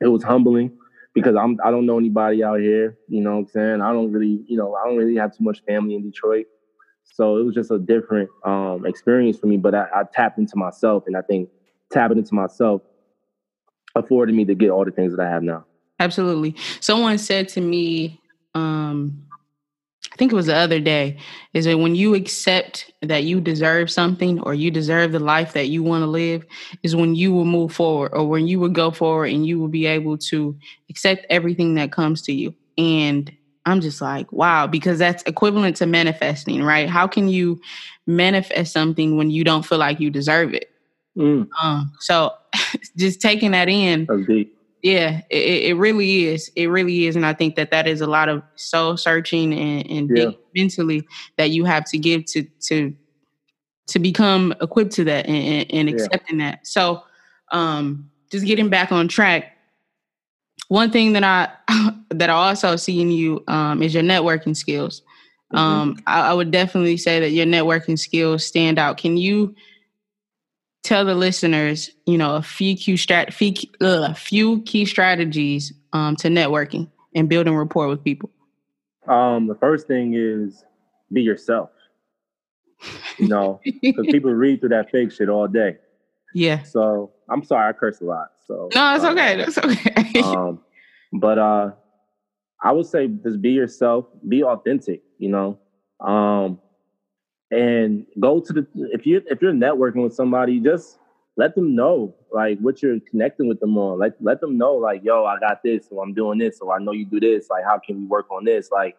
[0.00, 0.78] It was humbling
[1.14, 2.96] because I'm I don't know anybody out here.
[3.08, 3.80] You know what I'm saying?
[3.82, 6.46] I don't really, you know, I don't really have too much family in Detroit.
[7.04, 9.56] So it was just a different um, experience for me.
[9.56, 11.48] But I, I tapped into myself, and I think
[11.92, 12.82] tapping into myself
[13.96, 15.64] afforded me to get all the things that I have now.
[15.98, 16.54] Absolutely.
[16.80, 18.19] Someone said to me
[18.54, 19.26] um
[20.12, 21.18] I think it was the other day,
[21.54, 25.68] is that when you accept that you deserve something or you deserve the life that
[25.68, 26.44] you want to live,
[26.82, 29.68] is when you will move forward or when you will go forward and you will
[29.68, 30.56] be able to
[30.88, 32.54] accept everything that comes to you.
[32.76, 33.30] And
[33.66, 36.88] I'm just like, wow, because that's equivalent to manifesting, right?
[36.88, 37.60] How can you
[38.06, 40.70] manifest something when you don't feel like you deserve it?
[41.16, 41.48] Mm.
[41.62, 42.32] Um, so
[42.96, 44.06] just taking that in.
[44.82, 46.50] Yeah, it, it, really is.
[46.56, 49.90] It really is, and I think that that is a lot of soul searching and,
[49.90, 50.30] and yeah.
[50.54, 52.94] mentally that you have to give to to
[53.88, 56.52] to become equipped to that and, and accepting yeah.
[56.52, 56.66] that.
[56.66, 57.02] So,
[57.50, 59.56] um, just getting back on track.
[60.68, 65.02] One thing that I that I also see in you um, is your networking skills.
[65.52, 65.58] Mm-hmm.
[65.58, 68.96] Um, I, I would definitely say that your networking skills stand out.
[68.96, 69.54] Can you
[70.82, 76.16] tell the listeners, you know, a few key strat, few, uh, few key strategies um,
[76.16, 78.30] to networking and building rapport with people?
[79.06, 80.64] Um, the first thing is
[81.12, 81.70] be yourself.
[83.18, 85.76] You know, because people read through that fake shit all day.
[86.34, 86.62] Yeah.
[86.62, 88.28] So I'm sorry, I curse a lot.
[88.46, 89.36] So no, it's okay.
[89.36, 90.20] That's okay.
[90.24, 90.60] um,
[91.12, 91.72] but uh,
[92.62, 95.02] I would say just be yourself, be authentic.
[95.18, 95.58] You know,
[96.00, 96.60] um,
[97.50, 100.98] and go to the if you if you're networking with somebody, just
[101.36, 103.98] let them know like what you're connecting with them on.
[103.98, 106.78] Like let them know like, yo, I got this, so I'm doing this, so I
[106.78, 107.48] know you do this.
[107.50, 108.70] Like, how can we work on this?
[108.70, 108.96] Like,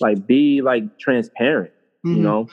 [0.00, 1.72] like be like transparent,
[2.04, 2.16] mm-hmm.
[2.16, 2.48] you know,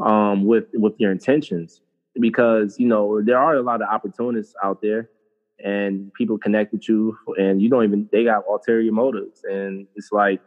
[0.00, 1.80] um, with with your intentions
[2.18, 5.10] because you know there are a lot of opportunists out there
[5.62, 10.10] and people connect with you and you don't even they got ulterior motives and it's
[10.10, 10.40] like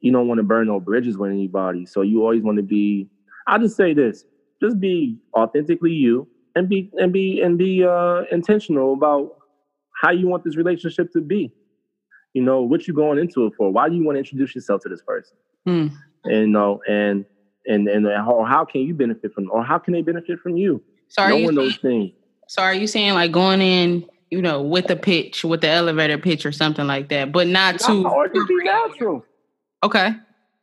[0.00, 3.08] you don't want to burn no bridges with anybody so you always want to be
[3.50, 4.24] i'll just say this
[4.62, 9.36] just be authentically you and be and be and be uh intentional about
[10.00, 11.52] how you want this relationship to be
[12.34, 14.80] you know what you're going into it for why do you want to introduce yourself
[14.80, 15.36] to this person
[15.66, 15.92] mm.
[16.24, 17.24] and you know and
[17.66, 20.82] and and or how can you benefit from or how can they benefit from you
[21.08, 22.12] Sorry, knowing those things
[22.48, 26.16] so are you saying like going in you know, with the pitch, with the elevator
[26.16, 29.24] pitch or something like that, but not too or just be natural.
[29.82, 30.12] Okay.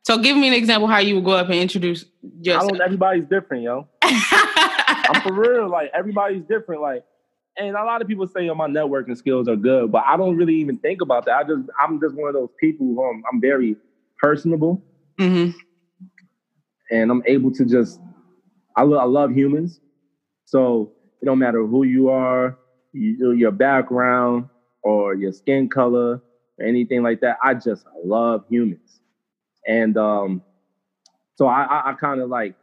[0.07, 2.05] So give me an example how you would go up and introduce
[2.39, 2.63] yourself.
[2.63, 3.89] I don't everybody's different, yo.
[4.01, 5.69] I'm for real.
[5.69, 6.81] Like everybody's different.
[6.81, 7.03] Like,
[7.57, 10.37] and a lot of people say, "Oh, my networking skills are good," but I don't
[10.37, 11.35] really even think about that.
[11.35, 13.75] I just, I'm just one of those people who I'm, I'm very
[14.17, 14.81] personable,
[15.19, 15.57] mm-hmm.
[16.89, 17.99] and I'm able to just,
[18.77, 19.81] I, lo- I love humans,
[20.45, 22.57] so it don't matter who you are,
[22.93, 24.47] you, your background
[24.83, 26.21] or your skin color
[26.59, 27.39] or anything like that.
[27.43, 29.01] I just love humans.
[29.67, 30.41] And um,
[31.35, 32.55] so I, I, I kind of like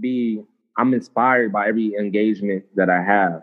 [0.00, 0.42] be,
[0.76, 3.42] I'm inspired by every engagement that I have.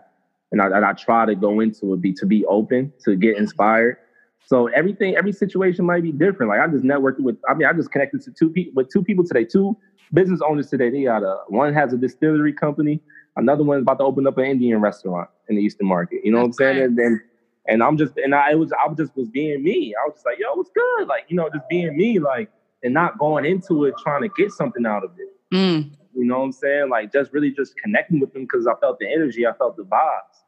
[0.50, 3.38] And I, and I try to go into it, be to be open, to get
[3.38, 3.96] inspired.
[4.44, 6.50] So everything, every situation might be different.
[6.50, 9.02] Like I just networked with, I mean, I just connected to two people with two
[9.02, 9.76] people today, two
[10.12, 10.90] business owners today.
[10.90, 13.00] They got a one has a distillery company
[13.36, 16.20] Another one's about to open up an Indian restaurant in the Eastern Market.
[16.24, 16.84] You know That's what I'm saying?
[16.84, 17.20] And then
[17.66, 19.94] and I'm just and I was I was just was being me.
[19.94, 21.08] I was just like, yo, what's good?
[21.08, 22.50] Like, you know, just being me, like,
[22.82, 25.54] and not going into it trying to get something out of it.
[25.54, 25.92] Mm.
[26.14, 26.90] You know what I'm saying?
[26.90, 29.84] Like just really just connecting with them because I felt the energy, I felt the
[29.84, 30.42] vibes.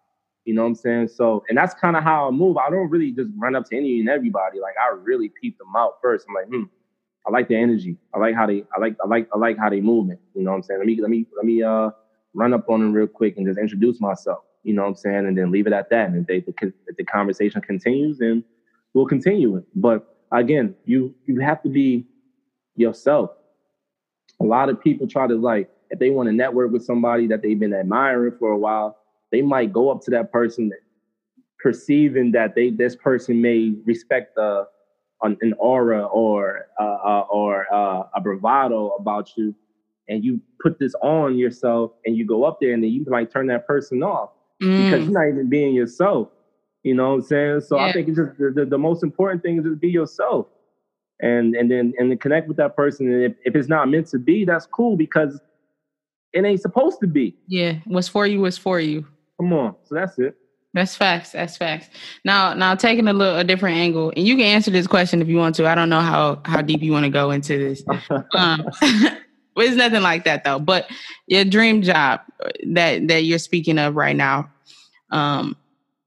[0.44, 1.08] You know what I'm saying?
[1.08, 2.58] So, and that's kind of how I move.
[2.58, 4.60] I don't really just run up to any and everybody.
[4.60, 6.26] Like I really peep them out first.
[6.28, 6.64] I'm like, hmm,
[7.26, 7.96] I like the energy.
[8.14, 10.18] I like how they, I like, I like, I like how they moving.
[10.34, 10.80] You know what I'm saying?
[10.80, 11.90] Let me, let me, let me, uh,
[12.34, 14.40] run up on them real quick and just introduce myself.
[14.64, 15.26] You know what I'm saying?
[15.26, 16.08] And then leave it at that.
[16.08, 18.44] And if, they, if the conversation continues, then
[18.92, 19.64] we'll continue it.
[19.74, 22.06] But again, you you have to be
[22.76, 23.30] yourself.
[24.40, 27.42] A lot of people try to like, if they want to network with somebody that
[27.42, 28.98] they've been admiring for a while,
[29.30, 30.72] they might go up to that person
[31.58, 34.66] perceiving that they this person may respect the
[35.22, 39.54] an, an aura or uh, uh, or uh, a bravado about you
[40.08, 43.30] and you put this on yourself and you go up there and then you might
[43.30, 44.30] turn that person off
[44.62, 44.84] mm.
[44.84, 46.28] because you're not even being yourself.
[46.82, 47.60] You know what I'm saying?
[47.62, 47.86] So yeah.
[47.86, 50.46] I think it's just the, the, the, most important thing is to be yourself.
[51.20, 53.12] And and then and then connect with that person.
[53.12, 55.40] And if, if it's not meant to be, that's cool because
[56.32, 57.36] it ain't supposed to be.
[57.46, 57.74] Yeah.
[57.84, 59.06] What's for you was for you.
[59.38, 59.76] Come on.
[59.84, 60.36] So that's it.
[60.74, 61.30] That's facts.
[61.30, 61.88] That's facts.
[62.24, 65.28] Now, now taking a little a different angle, and you can answer this question if
[65.28, 65.68] you want to.
[65.68, 67.84] I don't know how how deep you want to go into this.
[68.34, 68.68] Um,
[69.56, 70.58] it's nothing like that though.
[70.58, 70.90] But
[71.28, 72.22] your dream job
[72.66, 74.50] that that you're speaking of right now,
[75.12, 75.56] um,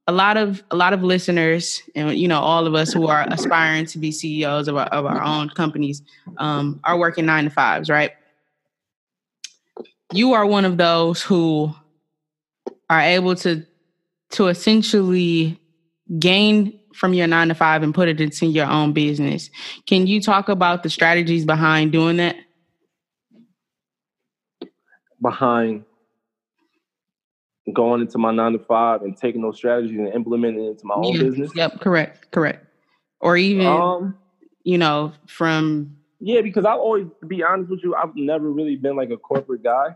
[0.08, 3.26] a lot of a lot of listeners, and you know, all of us who are
[3.30, 6.02] aspiring to be CEOs of our, of our own companies,
[6.38, 8.12] um, are working nine to fives, right?
[10.14, 11.74] You are one of those who
[12.90, 13.66] are able to
[14.32, 15.60] to essentially
[16.20, 19.50] gain from your nine to five and put it into your own business.
[19.86, 22.36] Can you talk about the strategies behind doing that?
[25.22, 25.84] behind
[27.74, 30.96] going into my nine to five and taking those strategies and implementing it into my
[30.96, 31.24] own yeah.
[31.24, 31.52] business.
[31.56, 32.66] Yep, correct, correct.
[33.20, 34.18] Or even, um,
[34.64, 38.76] you know, from yeah, because I've always, to be honest with you, I've never really
[38.76, 39.96] been like a corporate guy.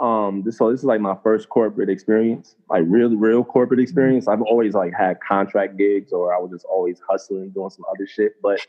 [0.00, 4.28] Um, this so this is like my first corporate experience, like really real corporate experience.
[4.28, 8.06] I've always like had contract gigs, or I was just always hustling, doing some other
[8.06, 8.32] shit.
[8.40, 8.60] But,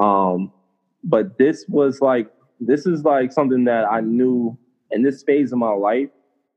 [0.00, 0.52] um,
[1.02, 4.56] but this was like this is like something that I knew
[4.90, 6.10] in this phase of my life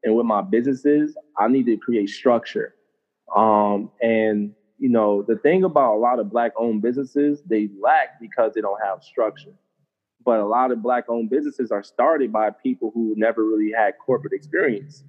[0.08, 2.74] and with my businesses, I need to create structure.
[3.36, 8.20] Um, and you know, the thing about a lot of black owned businesses, they lack
[8.22, 9.54] because they don't have structure.
[10.24, 13.96] But a lot of black owned businesses are started by people who never really had
[14.04, 15.04] corporate experience.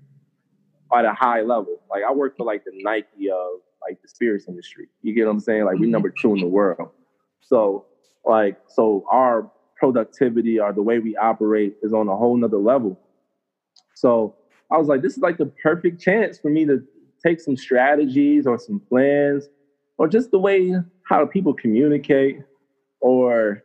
[0.92, 1.80] at a high level.
[1.90, 4.88] Like I work for like the Nike of like the spirits industry.
[5.02, 5.64] You get what I'm saying?
[5.64, 5.92] Like we mm-hmm.
[5.92, 6.88] number two in the world.
[7.40, 7.86] So
[8.24, 12.98] like so our productivity or the way we operate is on a whole nother level.
[13.94, 14.34] So
[14.70, 16.82] I was like, this is like the perfect chance for me to
[17.24, 19.48] take some strategies or some plans
[19.98, 20.72] or just the way
[21.08, 22.38] how people communicate
[23.00, 23.62] or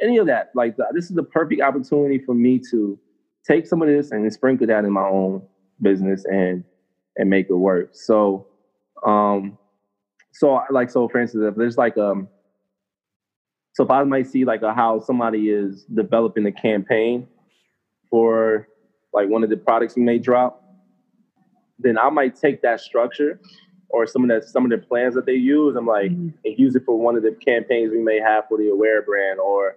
[0.00, 0.48] any of that.
[0.54, 2.98] Like this is the perfect opportunity for me to
[3.46, 5.42] take some of this and sprinkle that in my own
[5.82, 6.64] business and
[7.16, 7.90] and make it work.
[7.92, 8.46] So
[9.06, 9.58] um
[10.32, 12.28] so like so for instance if there's like um
[13.74, 17.26] so if I might see like a how somebody is developing a campaign
[18.10, 18.68] for
[19.14, 20.62] like one of the products we may drop,
[21.78, 23.40] then I might take that structure
[23.88, 26.28] or some of that some of the plans that they use, I'm like, mm-hmm.
[26.44, 29.38] and use it for one of the campaigns we may have for the Aware brand
[29.38, 29.76] or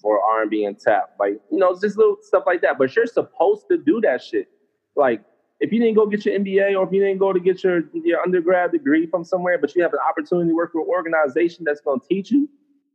[0.00, 2.78] for R&B Untapped, like you know, just little stuff like that.
[2.78, 4.48] But you're supposed to do that shit.
[4.96, 5.22] Like
[5.60, 7.82] if you didn't go get your MBA or if you didn't go to get your
[7.92, 11.64] your undergrad degree from somewhere, but you have an opportunity to work for an organization
[11.64, 12.48] that's going to teach you,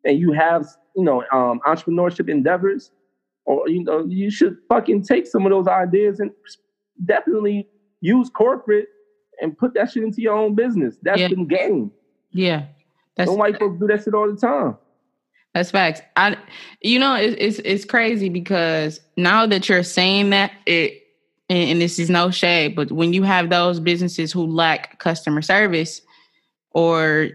[0.04, 2.92] and you have you know um, entrepreneurship endeavors,
[3.48, 6.30] or you know you should fucking take some of those ideas and
[7.06, 7.68] definitely
[8.02, 8.88] use corporate
[9.42, 10.98] and put that shit into your own business.
[11.02, 11.30] That's yeah.
[11.30, 11.92] the game.
[12.32, 12.66] Yeah,
[13.16, 14.78] that's Some white folks do that shit all the time.
[15.56, 16.02] That's facts.
[16.18, 16.38] I,
[16.82, 21.04] you know, it's it's, it's crazy because now that you're saying that it.
[21.50, 25.42] And, and this is no shade, but when you have those businesses who lack customer
[25.42, 26.02] service,
[26.72, 27.30] or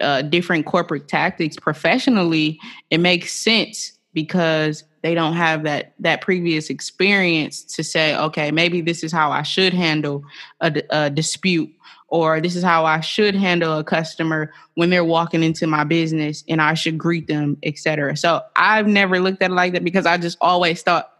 [0.00, 2.58] uh, different corporate tactics professionally,
[2.90, 8.80] it makes sense because they don't have that that previous experience to say, okay, maybe
[8.80, 10.24] this is how I should handle
[10.60, 11.70] a, a dispute,
[12.08, 16.44] or this is how I should handle a customer when they're walking into my business,
[16.48, 18.16] and I should greet them, etc.
[18.16, 21.12] So I've never looked at it like that because I just always thought,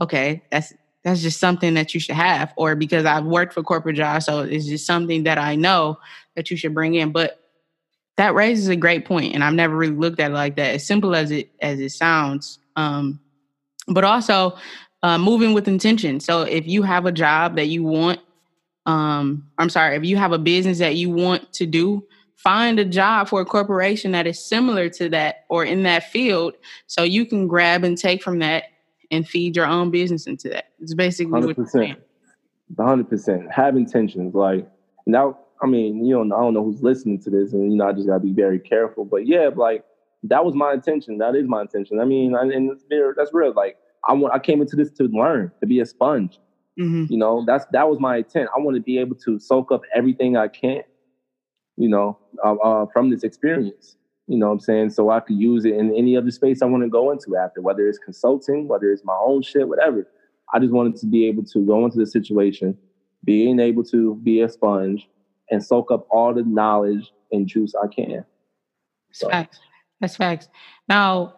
[0.00, 3.96] okay, that's that's just something that you should have or because i've worked for corporate
[3.96, 5.98] jobs so it's just something that i know
[6.36, 7.40] that you should bring in but
[8.18, 10.86] that raises a great point and i've never really looked at it like that as
[10.86, 13.20] simple as it as it sounds um,
[13.88, 14.56] but also
[15.02, 18.20] uh, moving with intention so if you have a job that you want
[18.86, 22.04] um, i'm sorry if you have a business that you want to do
[22.36, 26.54] find a job for a corporation that is similar to that or in that field
[26.86, 28.64] so you can grab and take from that
[29.10, 30.66] and feed your own business into that.
[30.80, 31.96] It's basically 100%.
[32.78, 33.50] hundred percent.
[33.50, 34.34] Have intentions.
[34.34, 34.68] Like
[35.06, 37.88] now, I mean, you know, I don't know who's listening to this, and you know,
[37.88, 39.04] I just gotta be very careful.
[39.04, 39.84] But yeah, like
[40.24, 41.18] that was my intention.
[41.18, 42.00] That is my intention.
[42.00, 43.52] I mean, and very, that's real.
[43.54, 46.38] Like I want, I came into this to learn, to be a sponge.
[46.78, 47.06] Mm-hmm.
[47.12, 48.48] You know, that's that was my intent.
[48.56, 50.82] I want to be able to soak up everything I can.
[51.76, 53.96] You know, uh, uh, from this experience.
[54.26, 54.90] You know what I'm saying?
[54.90, 57.60] So I could use it in any other space I want to go into after,
[57.60, 60.06] whether it's consulting, whether it's my own shit, whatever.
[60.52, 62.76] I just wanted to be able to go into the situation,
[63.24, 65.08] being able to be a sponge
[65.50, 68.24] and soak up all the knowledge and juice I can.
[69.12, 69.28] So.
[69.28, 69.58] Facts.
[70.00, 70.48] That's facts.
[70.88, 71.36] Now,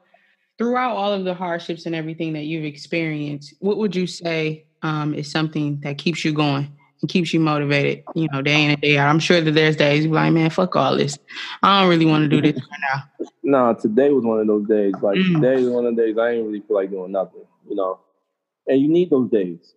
[0.59, 5.14] throughout all of the hardships and everything that you've experienced, what would you say um,
[5.14, 6.72] is something that keeps you going?
[7.03, 9.09] and keeps you motivated, you know, day in and day out.
[9.09, 11.18] I'm sure that there's days you're like, man, fuck all this.
[11.62, 13.27] I don't really want to do this right now.
[13.42, 14.94] No, today was one of those days.
[15.03, 15.35] Like mm.
[15.35, 17.98] today was one of the days I didn't really feel like doing nothing, you know.
[18.68, 19.75] And you need those days.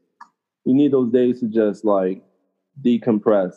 [0.65, 2.21] You need those days to just like
[2.83, 3.55] decompress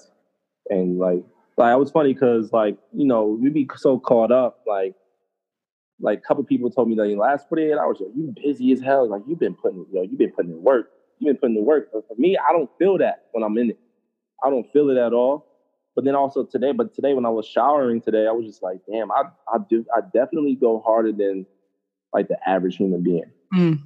[0.70, 1.22] and like
[1.56, 4.94] like I was funny because like, you know, we be so caught up, like
[6.00, 8.72] like a couple people told me that in the last 48 hours, yo, you busy
[8.72, 9.08] as hell.
[9.08, 11.90] Like you've been putting, yo, you've been putting in work you've been putting the work.
[11.92, 13.78] But for me, I don't feel that when I'm in it.
[14.44, 15.46] I don't feel it at all.
[15.94, 18.78] But then also today, but today when I was showering today, I was just like,
[18.90, 21.44] damn, I I do I definitely go harder than
[22.12, 23.30] like the average human being.
[23.52, 23.82] Mm.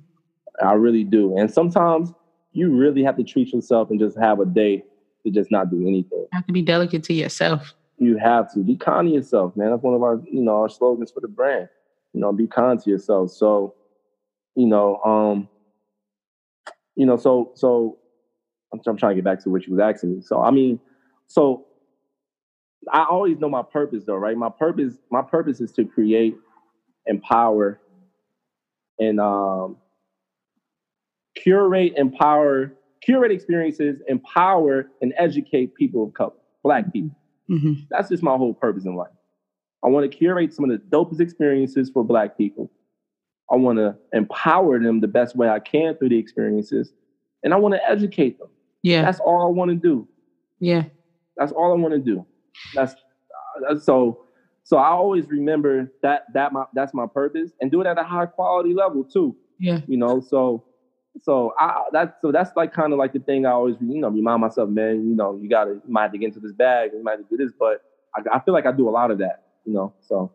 [0.63, 1.37] I really do.
[1.39, 2.13] And sometimes
[2.53, 4.85] you really have to treat yourself and just have a day
[5.25, 6.19] to just not do anything.
[6.19, 7.73] You have to be delicate to yourself.
[7.97, 9.71] You have to be kind to yourself, man.
[9.71, 11.69] That's one of our, you know, our slogans for the brand.
[12.13, 13.31] You know, be kind to yourself.
[13.31, 13.75] So,
[14.55, 15.49] you know, um,
[16.95, 17.99] you know, so so
[18.73, 20.23] I'm, I'm trying to get back to what you was asking me.
[20.23, 20.79] So I mean,
[21.27, 21.67] so
[22.91, 24.37] I always know my purpose though, right?
[24.37, 26.37] My purpose, my purpose is to create,
[27.07, 27.81] empower,
[28.99, 29.77] and um,
[31.37, 32.73] curate, empower,
[33.03, 36.33] curate experiences, empower, and educate people of color,
[36.63, 37.17] Black people.
[37.51, 37.85] Mm-hmm.
[37.91, 39.11] That's just my whole purpose in life.
[39.85, 42.71] I want to curate some of the dopest experiences for Black people
[43.53, 46.95] I want to empower them the best way I can through the experiences,
[47.45, 48.49] and I want to educate them.
[48.83, 50.09] Yeah, that's all I want to do.
[50.59, 50.85] Yeah,
[51.37, 52.25] that's all I want to do.
[52.75, 52.95] That's
[53.69, 54.25] uh, so.
[54.65, 58.05] So I always remember that that my that's my purpose, and do it at a
[58.05, 59.37] high quality level too.
[59.59, 60.21] Yeah, you know.
[60.21, 60.65] So
[61.21, 64.09] so I that's so that's like kind of like the thing I always you know
[64.09, 65.07] remind myself, man.
[65.07, 67.29] You know, you gotta you might have to get into this bag, you might have
[67.29, 67.83] to do this, but
[68.17, 69.43] I, I feel like I do a lot of that.
[69.65, 70.33] You know, so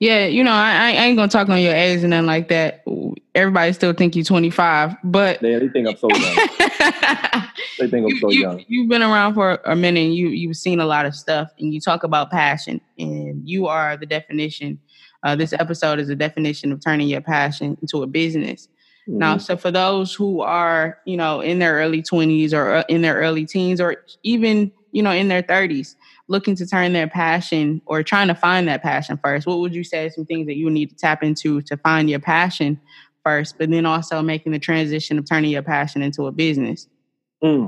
[0.00, 2.84] yeah, you know, I, I ain't gonna talk on your age and nothing like that.
[3.34, 6.34] Everybody still think you're 25, but yeah, they think I'm so young.
[7.78, 8.64] they think I'm so you, young.
[8.66, 10.00] You've been around for a minute.
[10.00, 13.66] And you you've seen a lot of stuff, and you talk about passion, and you
[13.66, 14.78] are the definition.
[15.22, 18.68] Uh, this episode is a definition of turning your passion into a business.
[19.06, 19.18] Mm-hmm.
[19.18, 23.02] Now, so for those who are, you know, in their early 20s or uh, in
[23.02, 25.94] their early teens or even, you know, in their 30s,
[26.30, 29.82] looking to turn their passion or trying to find that passion first, what would you
[29.82, 32.80] say some things that you need to tap into to find your passion
[33.24, 36.86] first, but then also making the transition of turning your passion into a business?
[37.42, 37.66] Hmm.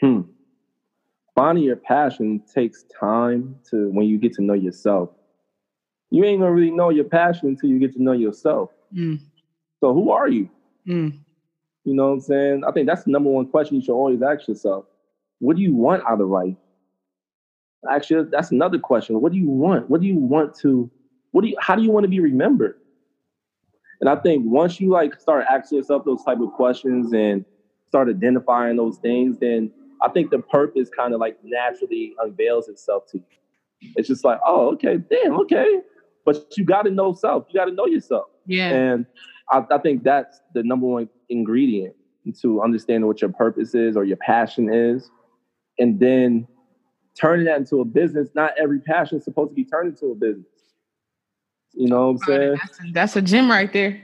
[0.00, 0.20] Hmm.
[1.34, 5.08] Finding your passion takes time to when you get to know yourself.
[6.10, 8.70] You ain't gonna really know your passion until you get to know yourself.
[8.94, 9.20] Mm.
[9.80, 10.48] So who are you?
[10.86, 11.18] Mm.
[11.84, 12.62] You know what I'm saying?
[12.68, 14.84] I think that's the number one question you should always ask yourself.
[15.38, 16.54] What do you want out of life?
[17.90, 19.20] Actually, that's another question.
[19.20, 19.90] What do you want?
[19.90, 20.90] What do you want to?
[21.32, 21.56] What do you?
[21.60, 22.78] How do you want to be remembered?
[24.00, 27.44] And I think once you like start asking yourself those type of questions and
[27.86, 29.70] start identifying those things, then
[30.02, 33.92] I think the purpose kind of like naturally unveils itself to you.
[33.96, 35.80] It's just like, oh, okay, damn, okay.
[36.24, 37.46] But you got to know self.
[37.50, 38.26] You got to know yourself.
[38.46, 38.70] Yeah.
[38.70, 39.06] And
[39.50, 41.94] I, I think that's the number one ingredient
[42.40, 45.10] to understanding what your purpose is or your passion is.
[45.78, 46.46] And then
[47.14, 50.14] turning that into a business, not every passion is supposed to be turned into a
[50.14, 50.46] business.
[51.72, 52.56] You know what I'm saying?
[52.60, 54.00] That's a, that's a gym right there.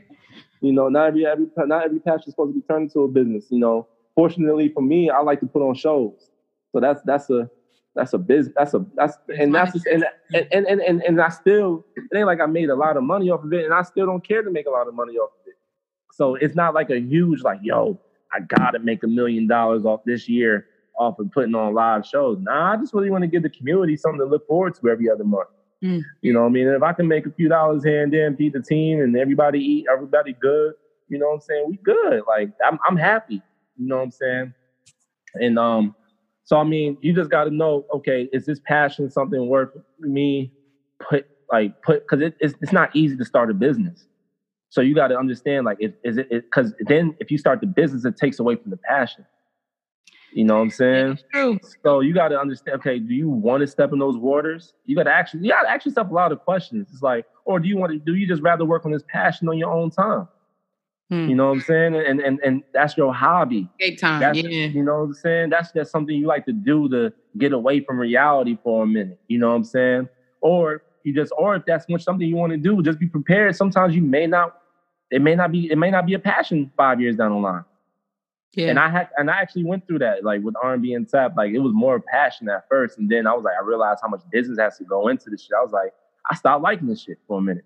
[0.60, 3.08] You know, not every, every not every passion is supposed to be turned into a
[3.08, 3.46] business.
[3.50, 6.30] You know, fortunately for me, I like to put on shows,
[6.72, 7.48] so that's that's a
[7.94, 8.54] that's a business.
[8.56, 12.26] That's a that's and that's just, and, and and and and I still it ain't
[12.26, 14.42] like I made a lot of money off of it, and I still don't care
[14.42, 15.54] to make a lot of money off of it.
[16.12, 17.98] So it's not like a huge like yo,
[18.32, 20.66] I gotta make a million dollars off this year
[21.00, 22.38] off of putting on live shows.
[22.40, 25.08] Nah, I just really want to give the community something to look forward to every
[25.08, 25.48] other month.
[25.82, 26.02] Mm.
[26.20, 28.52] You know, I mean, if I can make a few dollars here and there, feed
[28.52, 30.74] the team, and everybody eat, everybody good.
[31.08, 31.64] You know what I'm saying?
[31.68, 32.22] We good.
[32.28, 33.42] Like I'm, I'm happy.
[33.78, 34.54] You know what I'm saying?
[35.34, 35.94] And um,
[36.44, 39.70] so I mean, you just got to know, okay, is this passion something worth
[40.00, 40.52] me
[41.00, 44.06] put like put because it, it's it's not easy to start a business.
[44.68, 47.66] So you got to understand, like, is, is it because then if you start the
[47.66, 49.26] business, it takes away from the passion.
[50.32, 51.18] You know what I'm saying?
[51.32, 51.58] true.
[51.82, 52.78] So you got to understand.
[52.80, 54.74] Okay, do you want to step in those waters?
[54.86, 56.88] You got to actually, you got to ask yourself a lot of questions.
[56.92, 57.98] It's like, or do you want to?
[57.98, 60.28] Do you just rather work on this passion on your own time?
[61.10, 61.28] Hmm.
[61.28, 61.96] You know what I'm saying?
[61.96, 63.68] And and and that's your hobby.
[63.78, 64.20] Big time.
[64.20, 64.66] That's, yeah.
[64.66, 65.50] You know what I'm saying?
[65.50, 69.18] That's just something you like to do to get away from reality for a minute.
[69.26, 70.08] You know what I'm saying?
[70.40, 73.56] Or you just, or if that's much something you want to do, just be prepared.
[73.56, 74.56] Sometimes you may not.
[75.10, 75.68] It may not be.
[75.70, 77.64] It may not be a passion five years down the line.
[78.54, 78.68] Yeah.
[78.68, 81.36] And I had and I actually went through that like with R&B Untapped.
[81.36, 84.08] Like it was more passion at first, and then I was like, I realized how
[84.08, 85.52] much business has to go into this shit.
[85.56, 85.92] I was like,
[86.30, 87.64] I stopped liking this shit for a minute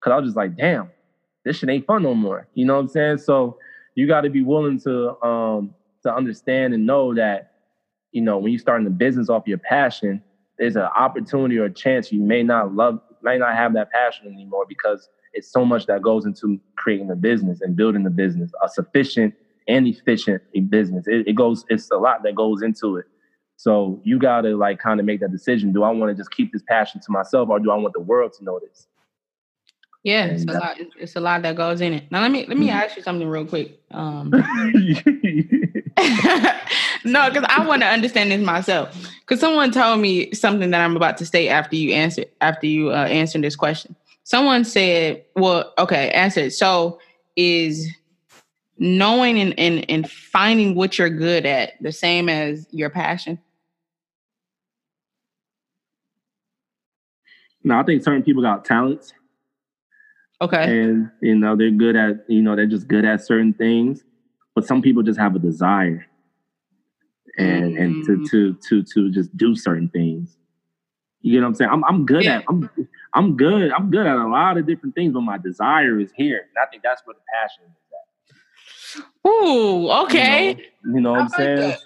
[0.00, 0.90] because I was just like, damn,
[1.44, 2.48] this shit ain't fun no more.
[2.54, 3.18] You know what I'm saying?
[3.18, 3.58] So
[3.94, 7.52] you got to be willing to um to understand and know that
[8.10, 10.20] you know when you're starting the business off your passion,
[10.58, 14.26] there's an opportunity or a chance you may not love, may not have that passion
[14.26, 18.50] anymore because it's so much that goes into creating the business and building the business,
[18.62, 19.34] a sufficient
[19.68, 21.06] and efficient a business.
[21.06, 23.06] It, it goes, it's a lot that goes into it.
[23.56, 25.72] So you got to like kind of make that decision.
[25.72, 28.00] Do I want to just keep this passion to myself, or do I want the
[28.00, 28.88] world to know this?
[30.02, 30.76] Yeah, it's a lot.
[30.98, 32.10] It's a lot that goes in it.
[32.10, 32.76] Now let me let me mm-hmm.
[32.76, 33.80] ask you something real quick.
[33.92, 34.30] Um,
[37.04, 38.98] no, because I want to understand this myself.
[39.20, 42.90] Because someone told me something that I'm about to state after you answer after you
[42.90, 43.94] uh, answer this question.
[44.24, 46.98] Someone said, "Well, okay, answer it." So
[47.36, 47.88] is
[48.82, 53.38] knowing and, and, and finding what you're good at the same as your passion?
[57.64, 59.12] No, I think certain people got talents.
[60.40, 60.80] Okay.
[60.80, 64.02] And you know, they're good at, you know, they're just good at certain things.
[64.54, 66.04] But some people just have a desire
[67.38, 67.80] and mm.
[67.80, 68.30] and to mm.
[68.30, 70.36] to to to just do certain things.
[71.20, 71.70] You know what I'm saying?
[71.70, 72.38] I'm I'm good yeah.
[72.38, 72.68] at I'm
[73.14, 73.70] I'm good.
[73.70, 76.48] I'm good at a lot of different things, but my desire is here.
[76.48, 77.81] And I think that's where the passion is.
[79.26, 80.48] Ooh, okay.
[80.48, 81.56] You know, you know what I'm saying?
[81.56, 81.78] That.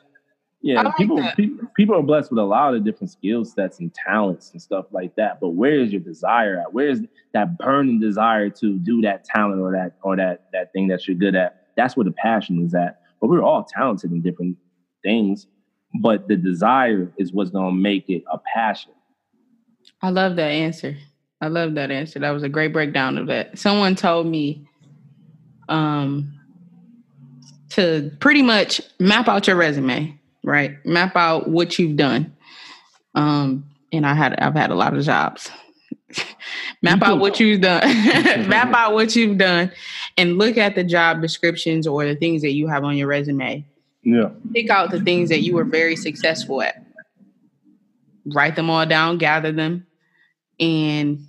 [0.62, 3.94] Yeah, like people, people people are blessed with a lot of different skill sets and
[3.94, 5.38] talents and stuff like that.
[5.38, 6.72] But where is your desire at?
[6.72, 7.02] Where is
[7.34, 11.16] that burning desire to do that talent or that or that that thing that you're
[11.16, 11.68] good at?
[11.76, 13.00] That's where the passion is at.
[13.20, 14.57] But we're all talented in different
[15.02, 15.46] things,
[16.00, 18.92] but the desire is what's gonna make it a passion.
[20.02, 20.96] I love that answer.
[21.40, 22.18] I love that answer.
[22.18, 23.59] That was a great breakdown of that.
[23.59, 24.66] Someone told me
[25.68, 26.36] um,
[27.76, 30.84] to pretty much map out your resume, right?
[30.86, 32.34] Map out what you've done.
[33.14, 35.50] Um, and I had I've had a lot of jobs.
[36.82, 37.82] map out what you've done.
[38.48, 39.70] map out what you've done,
[40.16, 43.66] and look at the job descriptions or the things that you have on your resume.
[44.02, 44.30] Yeah.
[44.54, 46.82] Pick out the things that you were very successful at.
[48.24, 49.86] Write them all down, gather them,
[50.58, 51.26] and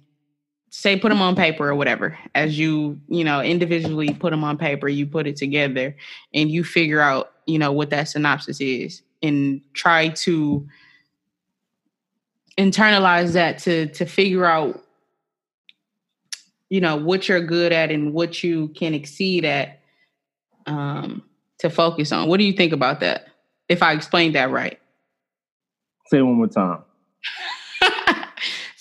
[0.78, 2.16] say put them on paper or whatever.
[2.36, 5.96] As you you know individually put them on paper you put it together
[6.36, 10.68] and you figure out you know what that synopsis is and try to
[12.60, 14.84] internalize that to to figure out
[16.70, 19.80] you know what you're good at and what you can exceed at
[20.68, 21.24] um
[21.58, 22.28] to focus on.
[22.28, 23.30] What do you think about that?
[23.68, 24.80] If i explained that right.
[26.06, 26.84] Say it one more time.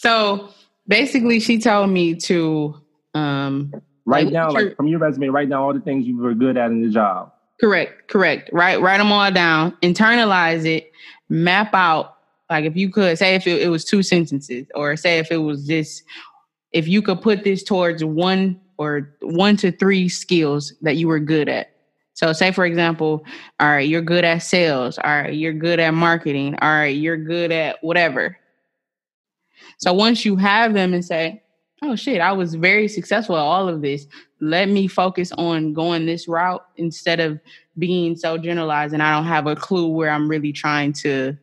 [0.06, 0.50] So
[0.88, 2.74] basically she told me to
[3.14, 3.72] um
[4.04, 6.70] write down like from your resume write down all the things you were good at
[6.70, 7.32] in the job.
[7.60, 8.50] Correct correct.
[8.52, 10.92] Right write them all down internalize it
[11.28, 12.16] map out
[12.50, 15.38] like if you could say if it, it was two sentences or say if it
[15.38, 16.02] was this
[16.72, 21.18] if you could put this towards one or one to three skills that you were
[21.18, 21.72] good at.
[22.12, 23.24] So say for example
[23.58, 24.98] all right you're good at sales.
[24.98, 26.56] All right you're good at marketing.
[26.60, 28.36] All right you're good at whatever
[29.78, 31.42] so once you have them and say,
[31.82, 34.06] oh shit, I was very successful at all of this.
[34.40, 37.38] Let me focus on going this route instead of
[37.78, 41.36] being so generalized and I don't have a clue where I'm really trying to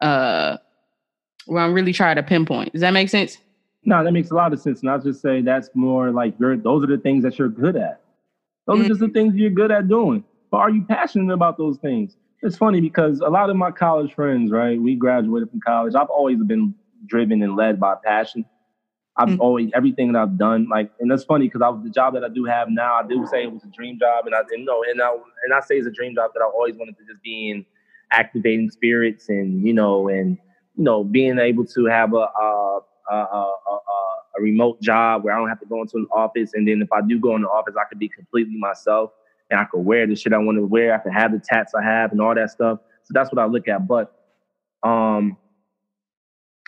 [0.00, 0.56] uh
[1.46, 2.72] where I'm really trying to pinpoint.
[2.72, 3.38] Does that make sense?
[3.84, 4.80] No, that makes a lot of sense.
[4.80, 7.76] And I'll just say that's more like you're those are the things that you're good
[7.76, 8.02] at.
[8.66, 8.84] Those mm-hmm.
[8.84, 10.22] are just the things you're good at doing.
[10.50, 12.16] But are you passionate about those things?
[12.42, 14.80] It's funny because a lot of my college friends, right?
[14.80, 15.94] We graduated from college.
[15.94, 16.74] I've always been
[17.06, 18.44] driven and led by passion.
[19.16, 19.40] I've mm-hmm.
[19.40, 22.28] always everything that I've done, like, and that's funny because I the job that I
[22.28, 24.84] do have now, I do say it was a dream job, and I and no,
[24.88, 25.10] and I
[25.44, 27.66] and I say it's a dream job that I always wanted to just be in
[28.12, 30.38] activating spirits and you know and
[30.76, 32.80] you know being able to have a a,
[33.10, 33.72] a, a,
[34.38, 36.92] a remote job where I don't have to go into an office, and then if
[36.92, 39.10] I do go into office, I could be completely myself
[39.50, 40.94] and I could wear the shit I want to wear.
[40.94, 42.80] I could have the tats I have and all that stuff.
[43.04, 43.86] So that's what I look at.
[43.86, 44.12] But
[44.82, 45.36] um,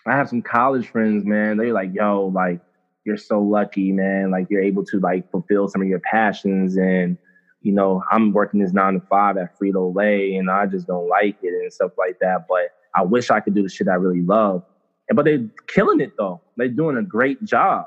[0.07, 1.57] I have some college friends, man.
[1.57, 2.61] They're like, yo, like,
[3.05, 4.31] you're so lucky, man.
[4.31, 6.77] Like, you're able to like fulfill some of your passions.
[6.77, 7.17] And,
[7.63, 11.09] you know, I'm working this nine to five at Frito Lay and I just don't
[11.09, 12.47] like it and stuff like that.
[12.49, 14.65] But I wish I could do the shit I really love.
[15.09, 16.41] And, but they're killing it though.
[16.57, 17.87] They're doing a great job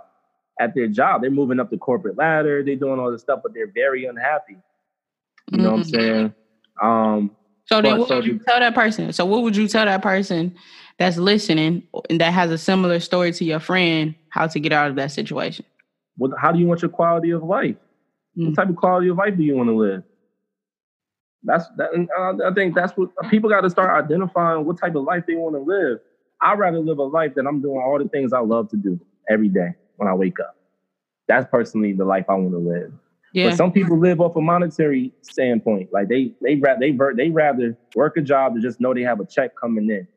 [0.59, 1.21] at their job.
[1.21, 2.63] They're moving up the corporate ladder.
[2.63, 4.57] They're doing all this stuff, but they're very unhappy.
[5.51, 5.71] You know mm-hmm.
[5.71, 5.99] what I'm mm-hmm.
[5.99, 6.33] saying?
[6.81, 7.35] Um,
[7.65, 9.13] so then, what so would you tell that person?
[9.13, 10.55] So, what would you tell that person
[10.97, 14.89] that's listening and that has a similar story to your friend how to get out
[14.89, 15.65] of that situation?
[16.17, 17.75] What, how do you want your quality of life?
[18.37, 18.47] Mm.
[18.47, 20.03] What type of quality of life do you want to live?
[21.43, 21.89] That's that.
[22.17, 25.35] Uh, I think that's what people got to start identifying what type of life they
[25.35, 25.99] want to live.
[26.41, 28.99] I'd rather live a life that I'm doing all the things I love to do
[29.29, 30.55] every day when I wake up.
[31.27, 32.93] That's personally the life I want to live.
[33.33, 33.49] Yeah.
[33.49, 35.91] But some people live off a monetary standpoint.
[35.91, 39.25] Like they they they they rather work a job to just know they have a
[39.25, 40.07] check coming in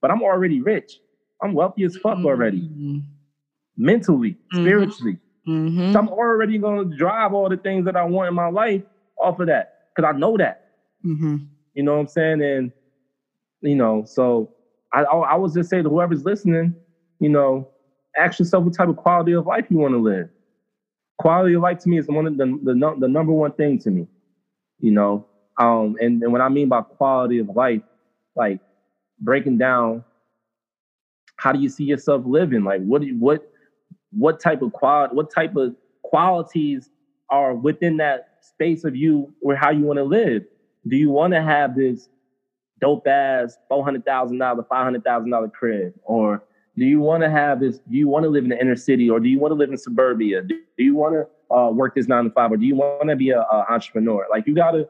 [0.00, 1.00] but I'm already rich.
[1.42, 2.62] I'm wealthy as fuck already.
[2.62, 2.98] Mm-hmm.
[3.76, 4.62] Mentally, mm-hmm.
[4.62, 5.18] spiritually.
[5.48, 5.92] Mm-hmm.
[5.92, 8.82] So I'm already gonna drive all the things that I want in my life
[9.20, 9.88] off of that.
[9.96, 10.72] Cause I know that.
[11.04, 11.36] Mm-hmm.
[11.74, 12.42] You know what I'm saying?
[12.42, 12.72] And
[13.62, 14.52] you know, so
[14.92, 16.74] I I, I just say to whoever's listening,
[17.20, 17.68] you know,
[18.18, 20.28] ask yourself what type of quality of life you want to live.
[21.18, 23.90] Quality of life to me is one of the, the the number one thing to
[23.90, 24.06] me.
[24.80, 25.26] You know,
[25.58, 27.82] um, and, and what I mean by quality of life,
[28.34, 28.60] like
[29.20, 30.04] breaking down
[31.36, 32.64] how do you see yourself living?
[32.64, 33.50] Like what do you, what
[34.10, 36.90] what type of quality what type of qualities
[37.28, 40.44] are within that space of you or how you want to live?
[40.88, 42.08] Do you want to have this
[42.80, 46.42] dope ass four hundred thousand dollar, five hundred thousand dollar crib, or
[46.76, 47.78] do you want to have this?
[47.78, 49.70] Do you want to live in the inner city, or do you want to live
[49.70, 50.42] in suburbia?
[50.42, 53.08] Do, do you want to uh, work this nine to five, or do you want
[53.08, 54.26] to be an entrepreneur?
[54.30, 54.88] Like you got to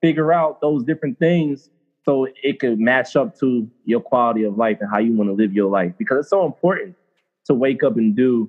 [0.00, 1.70] figure out those different things
[2.08, 5.34] so it could match up to your quality of life and how you want to
[5.34, 6.96] live your life because it's so important
[7.44, 8.48] to wake up and do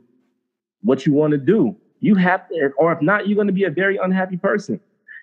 [0.82, 1.76] what you want to do.
[2.00, 4.80] You have to or if not you're going to be a very unhappy person.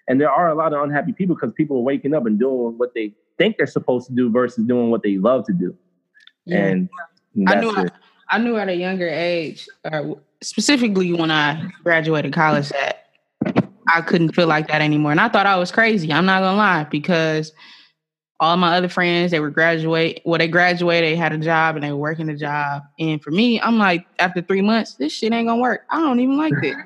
[0.07, 2.77] And there are a lot of unhappy people because people are waking up and doing
[2.77, 5.75] what they think they're supposed to do versus doing what they love to do.
[6.45, 6.59] Yeah.
[6.59, 6.89] and
[7.49, 7.87] I knew I,
[8.29, 10.13] I, knew at a younger age uh,
[10.43, 13.09] specifically when i graduated college that
[13.89, 15.11] i couldn't feel like that anymore.
[15.11, 17.53] And i thought i was crazy i'm not gonna lie because
[18.39, 21.85] all my other friends they were graduate well they graduated they had a job and
[21.85, 25.33] they were working a job and for me i'm like after three months this shit
[25.33, 26.77] ain't gonna work i don't even like this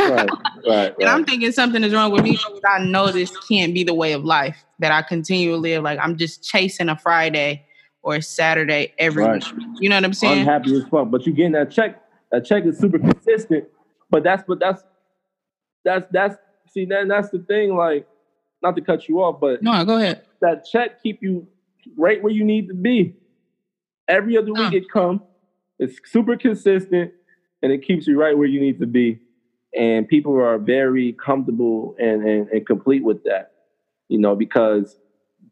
[0.00, 0.30] right,
[0.68, 3.82] right, And I'm thinking something is wrong with me because I know this can't be
[3.84, 5.82] the way of life that I continue to live.
[5.82, 7.66] Like I'm just chasing a Friday
[8.02, 9.44] or a Saturday every Right.
[9.44, 9.66] week.
[9.80, 10.40] You know what I'm saying?
[10.40, 11.10] unhappy as fuck.
[11.10, 12.00] But you getting that check.
[12.30, 13.64] That check is super consistent.
[14.10, 14.82] But that's but that's
[15.84, 16.36] that's that's
[16.70, 17.76] see that that's the thing.
[17.76, 18.06] Like,
[18.62, 20.22] not to cut you off, but No, go ahead.
[20.44, 21.46] That check keep you
[21.96, 23.14] right where you need to be.
[24.08, 25.22] Every other week it come.
[25.78, 27.12] It's super consistent
[27.62, 29.20] and it keeps you right where you need to be.
[29.76, 33.52] And people are very comfortable and, and, and complete with that.
[34.08, 34.98] You know, because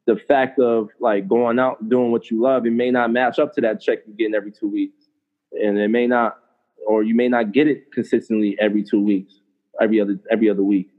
[0.06, 3.38] the fact of like going out and doing what you love, it may not match
[3.38, 5.08] up to that check you're getting every two weeks.
[5.52, 6.38] And it may not
[6.86, 9.40] or you may not get it consistently every two weeks,
[9.80, 10.90] every other every other week.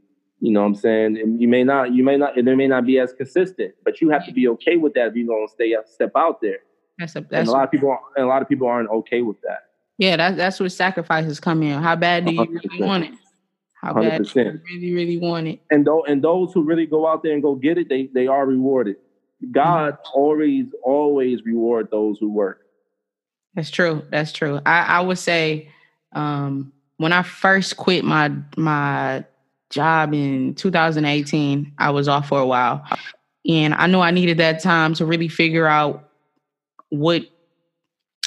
[0.43, 1.17] You know what I'm saying?
[1.17, 4.09] And you may not, you may not, it may not be as consistent, but you
[4.09, 6.57] have to be okay with that if you're gonna stay step out there.
[6.99, 9.21] That's a that's and a lot of people, and a lot of people aren't okay
[9.21, 9.69] with that.
[9.97, 10.17] yeah.
[10.17, 11.81] That's that's where sacrifices come in.
[11.81, 12.85] How bad do you really 100%.
[12.85, 13.13] want it?
[13.81, 15.61] How Hundred bad do you really really want it?
[15.71, 18.27] And those and those who really go out there and go get it, they they
[18.27, 18.97] are rewarded.
[19.49, 22.65] God always always reward those who work.
[23.55, 24.03] That's true.
[24.09, 24.59] That's true.
[24.65, 25.69] I, I would say
[26.11, 29.23] um, when I first quit my my
[29.73, 32.85] job in 2018, I was off for a while,
[33.47, 36.09] and I knew I needed that time to really figure out
[36.89, 37.23] what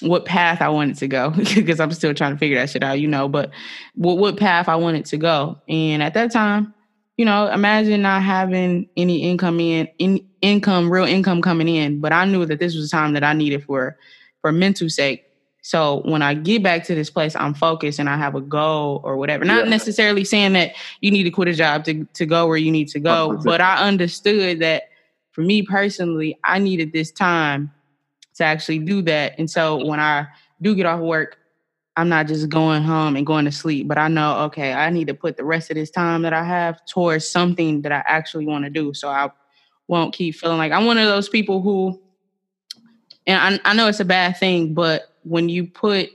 [0.03, 3.01] what path I wanted to go because I'm still trying to figure that shit out,
[3.01, 3.28] you know.
[3.28, 3.51] But
[3.94, 6.74] what what path I wanted to go, and at that time,
[7.16, 12.01] you know, imagine not having any income in, in income, real income coming in.
[12.01, 13.97] But I knew that this was the time that I needed for
[14.42, 15.26] for mental sake.
[15.67, 19.01] So when I get back to this place, I'm focused and I have a goal
[19.03, 19.45] or whatever.
[19.45, 19.71] Not Yeah.
[19.71, 22.87] necessarily saying that you need to quit a job to, to go where you need
[22.91, 23.43] to go, 100%.
[23.45, 24.85] but I understood that
[25.33, 27.73] for me personally, I needed this time
[28.37, 29.35] to actually do that.
[29.41, 30.29] And so when I
[30.62, 31.39] do get off work,
[31.97, 35.09] I'm not just going home and going to sleep, but I know, okay, I need
[35.09, 38.47] to put the rest of this time that I have towards something that I actually
[38.47, 38.95] want to do.
[38.95, 39.31] So I
[39.89, 42.01] won't keep feeling like I'm one of those people who,
[43.27, 46.11] and I, I know it's a bad thing, but when you put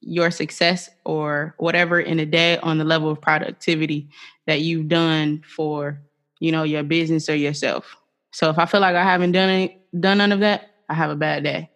[0.00, 4.08] your success or whatever in a day on the level of productivity
[4.46, 5.98] that you've done for,
[6.38, 7.96] you know, your business or yourself.
[8.32, 11.10] So if I feel like I haven't done any, done none of that, I have
[11.10, 11.70] a bad day.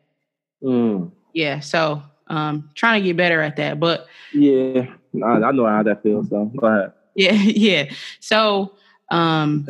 [0.62, 1.10] Mm.
[1.32, 1.60] Yeah.
[1.60, 3.80] So um trying to get better at that.
[3.80, 4.86] But Yeah,
[5.24, 6.28] I, I know how that feels.
[6.28, 6.92] So go ahead.
[7.14, 7.90] yeah, yeah.
[8.20, 8.74] So
[9.10, 9.66] um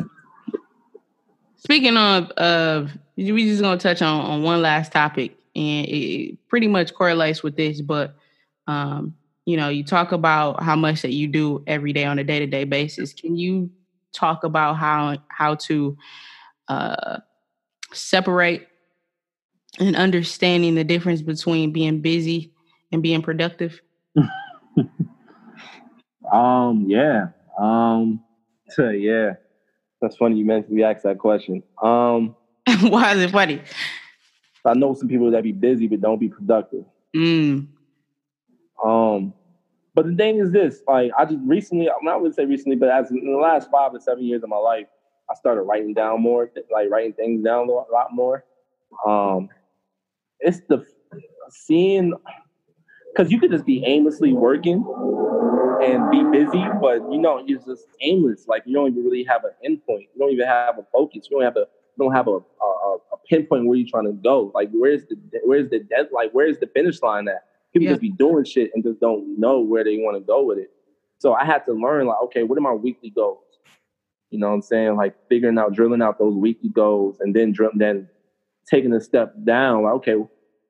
[1.55, 6.67] speaking of of we just gonna touch on, on one last topic and it, pretty
[6.67, 8.15] much correlates with this, but
[8.67, 12.23] um, you know, you talk about how much that you do every day on a
[12.23, 13.13] day-to-day basis.
[13.13, 13.69] Can you
[14.13, 15.97] talk about how how to
[16.67, 17.19] uh
[17.93, 18.67] separate
[19.79, 22.53] and understanding the difference between being busy
[22.91, 23.81] and being productive?
[26.31, 27.27] Um, yeah.
[27.59, 28.23] Um,
[28.77, 29.33] yeah.
[30.01, 31.63] That's funny you mentioned you asked that question.
[31.81, 32.35] Um,
[32.81, 33.61] Why is it funny?
[34.67, 36.85] I know some people that be busy but don't be productive.
[37.15, 37.67] Mm,
[38.83, 39.33] Um,
[39.95, 42.75] but the thing is this: like I just recently, I'm not going to say recently,
[42.75, 44.87] but as in the last five to seven years of my life,
[45.29, 48.45] I started writing down more, like writing things down a lot more.
[49.05, 49.49] Um,
[50.39, 50.85] it's the
[51.49, 52.13] seeing
[53.11, 54.85] because you could just be aimlessly working
[55.81, 58.47] and be busy, but you know it's just aimless.
[58.47, 60.07] Like you don't even really have an endpoint.
[60.13, 61.27] You don't even have a focus.
[61.29, 61.65] You don't have a
[61.99, 62.37] don't have a, a,
[63.13, 64.51] a pinpoint where you're trying to go.
[64.53, 67.43] Like where's the where's the dead like where's the finish line at?
[67.73, 67.91] People Yeah.
[67.91, 70.71] just be doing shit and just don't know where they want to go with it.
[71.19, 73.43] So I had to learn like, okay, what are my weekly goals?
[74.29, 74.95] You know what I'm saying?
[74.97, 78.07] Like figuring out, drilling out those weekly goals, and then drill, then
[78.69, 79.83] taking a step down.
[79.83, 80.15] Like, okay,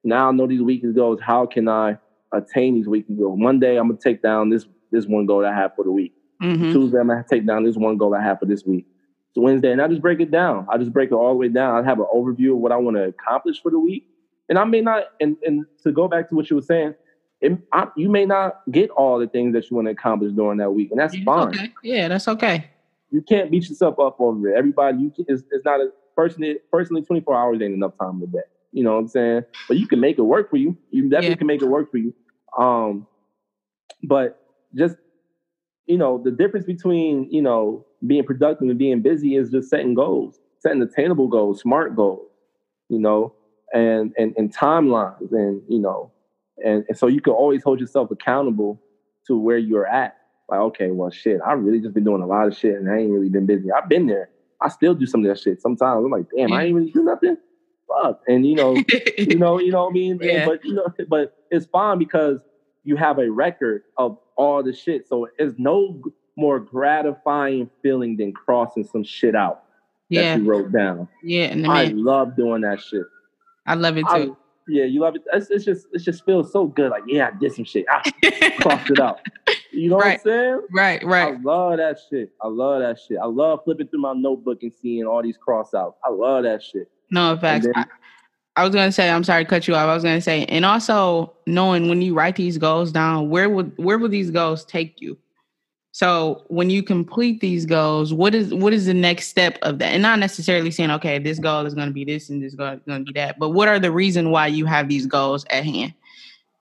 [0.03, 1.19] now I know these weekly goals.
[1.21, 1.97] How can I
[2.33, 3.39] attain these weekly goals?
[3.39, 6.13] Monday, I'm gonna take down this this one goal that I have for the week.
[6.41, 6.71] mhm.
[6.71, 8.85] Tuesday I'm gonna take down this one goal I have for this week.
[9.33, 10.65] So Wednesday, and I just break it down.
[10.71, 11.83] I just break it all the way down.
[11.83, 14.07] I have an overview of what I want to accomplish for the week,
[14.49, 15.03] and I may not.
[15.19, 16.95] And and to go back to what you were saying,
[17.41, 20.57] it, I, you may not get all the things that you want to accomplish during
[20.59, 21.47] that week, and that's Yeah, fine.
[21.49, 21.69] Okay.
[21.83, 22.65] Yeah, that's okay.
[23.11, 24.57] You can't beat yourself up over it.
[24.57, 26.57] Everybody, you can, it's, it's not a personally.
[26.71, 28.39] Personally, 24 hours ain't enough time to day.
[28.71, 29.43] You know what I'm saying?
[29.67, 30.75] But you can make it work for you.
[30.91, 31.35] You definitely Yeah.
[31.35, 32.13] can make it work for you.
[32.57, 33.07] Um,
[34.03, 34.39] but
[34.75, 34.95] just
[35.87, 39.93] you know, the difference between you know being productive and being busy is just setting
[39.93, 42.29] goals, setting attainable goals, smart goals.
[42.89, 43.33] You know,
[43.73, 46.11] and and and timelines, and you know,
[46.63, 48.81] and, and so you can always hold yourself accountable
[49.27, 50.17] to where you're at.
[50.49, 52.99] Like, okay, well, shit, I really just been doing a lot of shit, and I
[52.99, 53.71] ain't really been busy.
[53.71, 54.29] I've been there.
[54.61, 55.61] I still do some of that shit.
[55.61, 57.37] Sometimes I'm like, damn, I ain't really do nothing.
[57.87, 58.75] Fuck, and you know,
[59.17, 60.19] you know, you know what I mean.
[60.21, 60.45] Yeah.
[60.45, 62.39] but you know, but it's fine because
[62.83, 65.07] you have a record of all the shit.
[65.07, 66.01] So it's no
[66.35, 69.63] more gratifying feeling than crossing some shit out
[70.09, 70.35] yeah.
[70.35, 71.07] that you wrote down.
[71.23, 73.03] Yeah, and I love doing that shit.
[73.65, 74.07] I love it too.
[74.09, 74.29] I,
[74.69, 75.23] yeah, you love it.
[75.33, 76.91] It's, it's, just it just feels so good.
[76.91, 77.85] Like yeah, I did some shit.
[77.89, 78.11] I
[78.61, 79.19] crossed it out.
[79.71, 80.19] You know right.
[80.23, 80.61] what I'm saying?
[80.71, 81.33] Right, right.
[81.35, 82.31] I love that shit.
[82.41, 83.17] I love that shit.
[83.21, 85.99] I love flipping through my notebook and seeing all these cross outs.
[86.03, 86.89] I love that shit.
[87.09, 87.85] No, in fact, I,
[88.57, 89.87] I was gonna say, I'm sorry to cut you off.
[89.87, 93.71] I was gonna say, and also knowing when you write these goals down, where would
[93.77, 95.17] where will these goals take you?
[95.91, 99.93] So when you complete these goals, what is what is the next step of that?
[99.93, 102.73] And not necessarily saying, okay, this goal is going to be this and this goal
[102.73, 105.45] is going to be that, but what are the reason why you have these goals
[105.49, 105.93] at hand?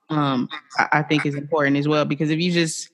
[0.09, 2.89] Um, I, I think is important as well because if you just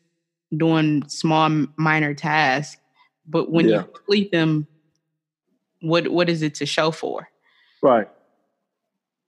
[0.55, 2.81] doing small minor tasks,
[3.27, 3.77] but when yeah.
[3.77, 4.65] you complete them,
[5.81, 7.29] what what is it to show for?
[7.81, 8.07] Right.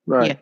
[0.08, 0.32] Right.
[0.32, 0.38] Yeah.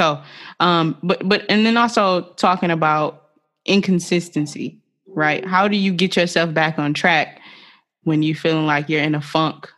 [0.00, 0.22] So,
[0.60, 3.30] um, but but and then also talking about
[3.64, 4.80] inconsistency
[5.18, 5.44] right?
[5.44, 7.40] How do you get yourself back on track
[8.04, 9.68] when you feeling like you're in a funk,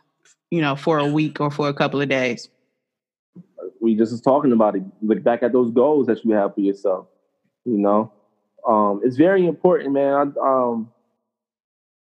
[0.49, 2.49] you know, for a week or for a couple of days?
[3.81, 4.83] We just was talking about it.
[5.01, 7.07] Look back at those goals that you have for yourself.
[7.65, 8.11] You know,
[8.67, 10.13] um, it's very important, man.
[10.13, 10.91] I, um,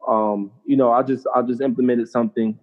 [0.08, 2.58] um, you know, I just I just implemented something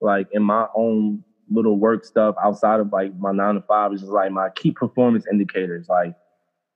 [0.00, 4.00] like in my own little work stuff outside of like my nine to five is
[4.00, 6.14] just like my key performance indicators, like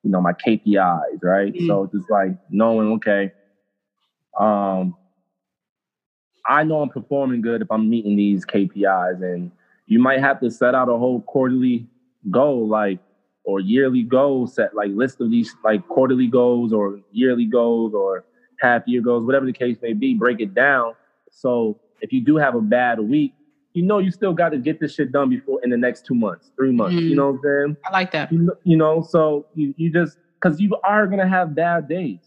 [0.02, 1.52] you know, my KPIs, right?
[1.52, 1.66] Mm-hmm.
[1.66, 3.32] So just like knowing, okay,
[4.38, 4.96] um,
[6.46, 9.50] I know I'm performing good if I'm meeting these KPIs, and
[9.86, 11.86] you might have to set out a whole quarterly
[12.30, 12.98] goal, like
[13.44, 18.24] or yearly goal set, like list of these like quarterly goals or yearly goals or
[18.60, 20.14] half year goals, whatever the case may be.
[20.14, 20.94] Break it down
[21.34, 23.34] so if you do have a bad week,
[23.74, 26.14] you know you still got to get this shit done before in the next two
[26.14, 26.96] months, three months.
[26.96, 27.08] Mm-hmm.
[27.08, 27.76] You know what I'm saying?
[27.84, 28.32] I like that.
[28.32, 32.20] You, you know, so you, you just because you are gonna have bad days.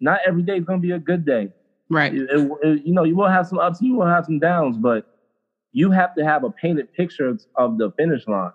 [0.00, 1.52] Not every day is gonna be a good day.
[1.90, 2.14] Right.
[2.14, 4.78] It, it, it, you know, you will have some ups, you will have some downs,
[4.78, 5.06] but
[5.72, 8.52] you have to have a painted picture of the finish line.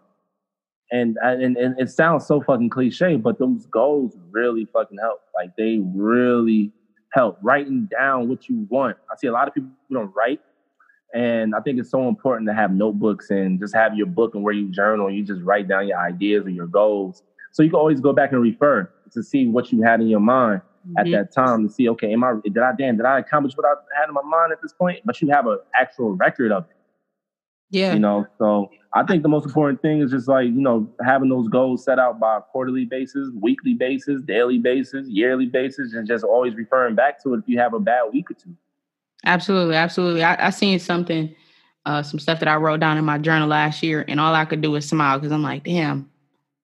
[0.92, 5.22] And, and and it sounds so fucking cliche, but those goals really fucking help.
[5.36, 6.72] Like they really
[7.14, 7.38] help.
[7.44, 8.98] Writing down what you want.
[9.12, 10.40] I see a lot of people who don't write
[11.14, 14.44] and I think it's so important to have notebooks and just have your book and
[14.44, 15.08] where you journal.
[15.08, 17.24] And You just write down your ideas or your goals.
[17.52, 20.20] So you can always go back and refer to see what you had in your
[20.20, 20.98] mind mm-hmm.
[21.00, 23.66] at that time to see, okay, am I did I damn did I accomplish what
[23.66, 25.00] I had in my mind at this point?
[25.04, 26.76] But you have an actual record of it.
[27.72, 27.94] Yeah.
[27.94, 31.30] You know, so I think the most important thing is just like, you know, having
[31.30, 36.08] those goals set out by a quarterly basis, weekly basis, daily basis, yearly basis, and
[36.08, 38.56] just always referring back to it if you have a bad week or two.
[39.26, 40.24] Absolutely, absolutely.
[40.24, 41.36] I, I seen something,
[41.86, 44.46] uh, some stuff that I wrote down in my journal last year, and all I
[44.46, 46.10] could do was smile because I'm like, damn.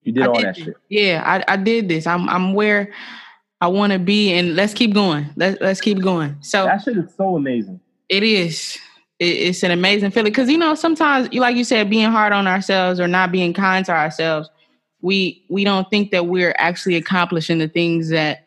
[0.03, 0.77] You did I all did that shit.
[0.89, 2.05] Yeah, I, I did this.
[2.05, 2.93] I'm I'm where
[3.59, 5.27] I want to be, and let's keep going.
[5.35, 6.35] Let's let's keep going.
[6.41, 7.79] So that shit is so amazing.
[8.07, 8.77] It is.
[9.17, 12.33] It, it's an amazing feeling because you know sometimes, you like you said, being hard
[12.33, 14.49] on ourselves or not being kind to ourselves,
[15.01, 18.44] we we don't think that we're actually accomplishing the things that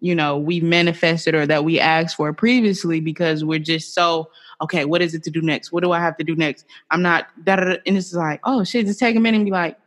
[0.00, 4.28] you know we manifested or that we asked for previously because we're just so
[4.60, 7.02] okay what is it to do next what do i have to do next i'm
[7.02, 7.54] not da.
[7.86, 9.78] and it's like oh shit just take a minute and be like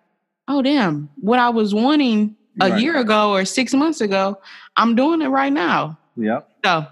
[0.47, 2.81] oh damn what i was wanting a right.
[2.81, 4.39] year ago or six months ago
[4.77, 6.85] i'm doing it right now yeah so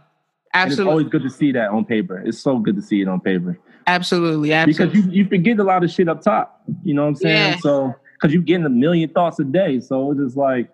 [0.53, 3.01] absolutely and it's always good to see that on paper it's so good to see
[3.01, 3.57] it on paper
[3.88, 5.01] absolutely, absolutely.
[5.01, 7.53] because you, you forget a lot of shit up top you know what i'm saying
[7.53, 7.57] yeah.
[7.59, 10.69] so because you're getting a million thoughts a day so it's just like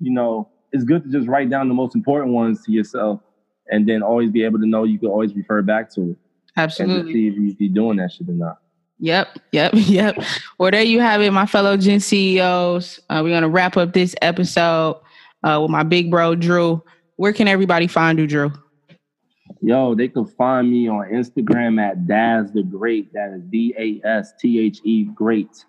[0.00, 3.20] you know it's good to just write down the most important ones to yourself
[3.70, 6.16] and then always be able to know you can always refer back to it.
[6.56, 7.00] Absolutely.
[7.00, 8.58] And see if you, be doing that shit or not.
[8.98, 10.22] Yep, yep, yep.
[10.58, 13.00] Well, there you have it, my fellow Gen CEOs.
[13.08, 15.00] Uh, we're gonna wrap up this episode
[15.42, 16.82] uh, with my big bro Drew.
[17.16, 18.52] Where can everybody find you, Drew?
[19.62, 23.12] Yo, they can find me on Instagram at Das the Great.
[23.12, 25.64] That is D A S T H E Great.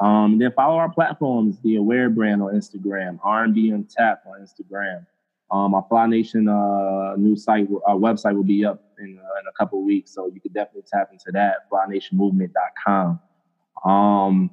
[0.00, 5.06] Um, then follow our platforms, the Aware brand on Instagram, R&B Untapped on Instagram.
[5.50, 9.46] Um, our Fly Nation uh, new site, our website will be up in, uh, in
[9.46, 11.70] a couple weeks, so you could definitely tap into that.
[11.70, 13.20] FlyNationMovement.com.
[13.84, 14.50] Um,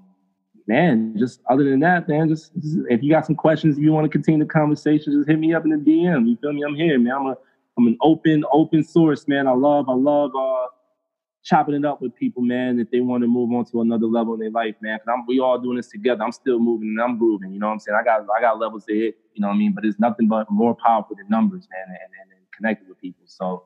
[0.67, 3.91] man, just other than that, man, just, just, if you got some questions, if you
[3.91, 6.27] want to continue the conversation, just hit me up in the DM.
[6.27, 6.63] You feel me?
[6.63, 7.13] I'm here, man.
[7.13, 7.37] I'm a
[7.77, 9.47] I'm an open open source, man.
[9.47, 10.67] I love I love uh
[11.43, 14.33] chopping it up with people, man, if they want to move on to another level
[14.33, 14.97] in their life, man.
[14.99, 16.23] Cause I'm, we all doing this together.
[16.23, 17.53] I'm still moving and I'm grooving.
[17.53, 17.97] You know what I'm saying?
[17.99, 19.17] I got I got levels to hit.
[19.33, 19.73] You know what I mean?
[19.73, 23.23] But it's nothing but more powerful than numbers, man, and, and, and connecting with people.
[23.25, 23.65] So,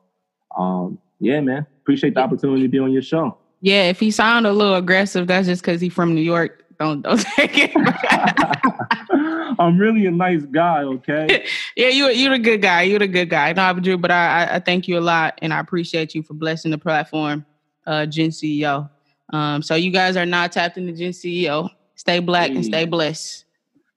[0.58, 3.38] um, yeah, man, appreciate the opportunity to be on your show.
[3.60, 6.64] Yeah, if he sound a little aggressive, that's just because he's from New York.
[6.78, 7.72] Don't don't take it.
[9.60, 11.44] I'm really a nice guy, okay?
[11.76, 12.82] yeah, you you're a good guy.
[12.82, 13.52] You're a good guy.
[13.52, 16.34] No, I Drew, but I, I thank you a lot, and I appreciate you for
[16.34, 17.44] blessing the platform,
[17.88, 18.88] uh, Gen CEO.
[19.32, 21.68] Um, so you guys are not tapped into Gen CEO.
[21.94, 22.56] Stay black hey.
[22.56, 23.44] and stay blessed.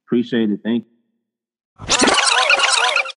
[0.07, 0.61] Appreciate it.
[0.63, 2.07] Thank you.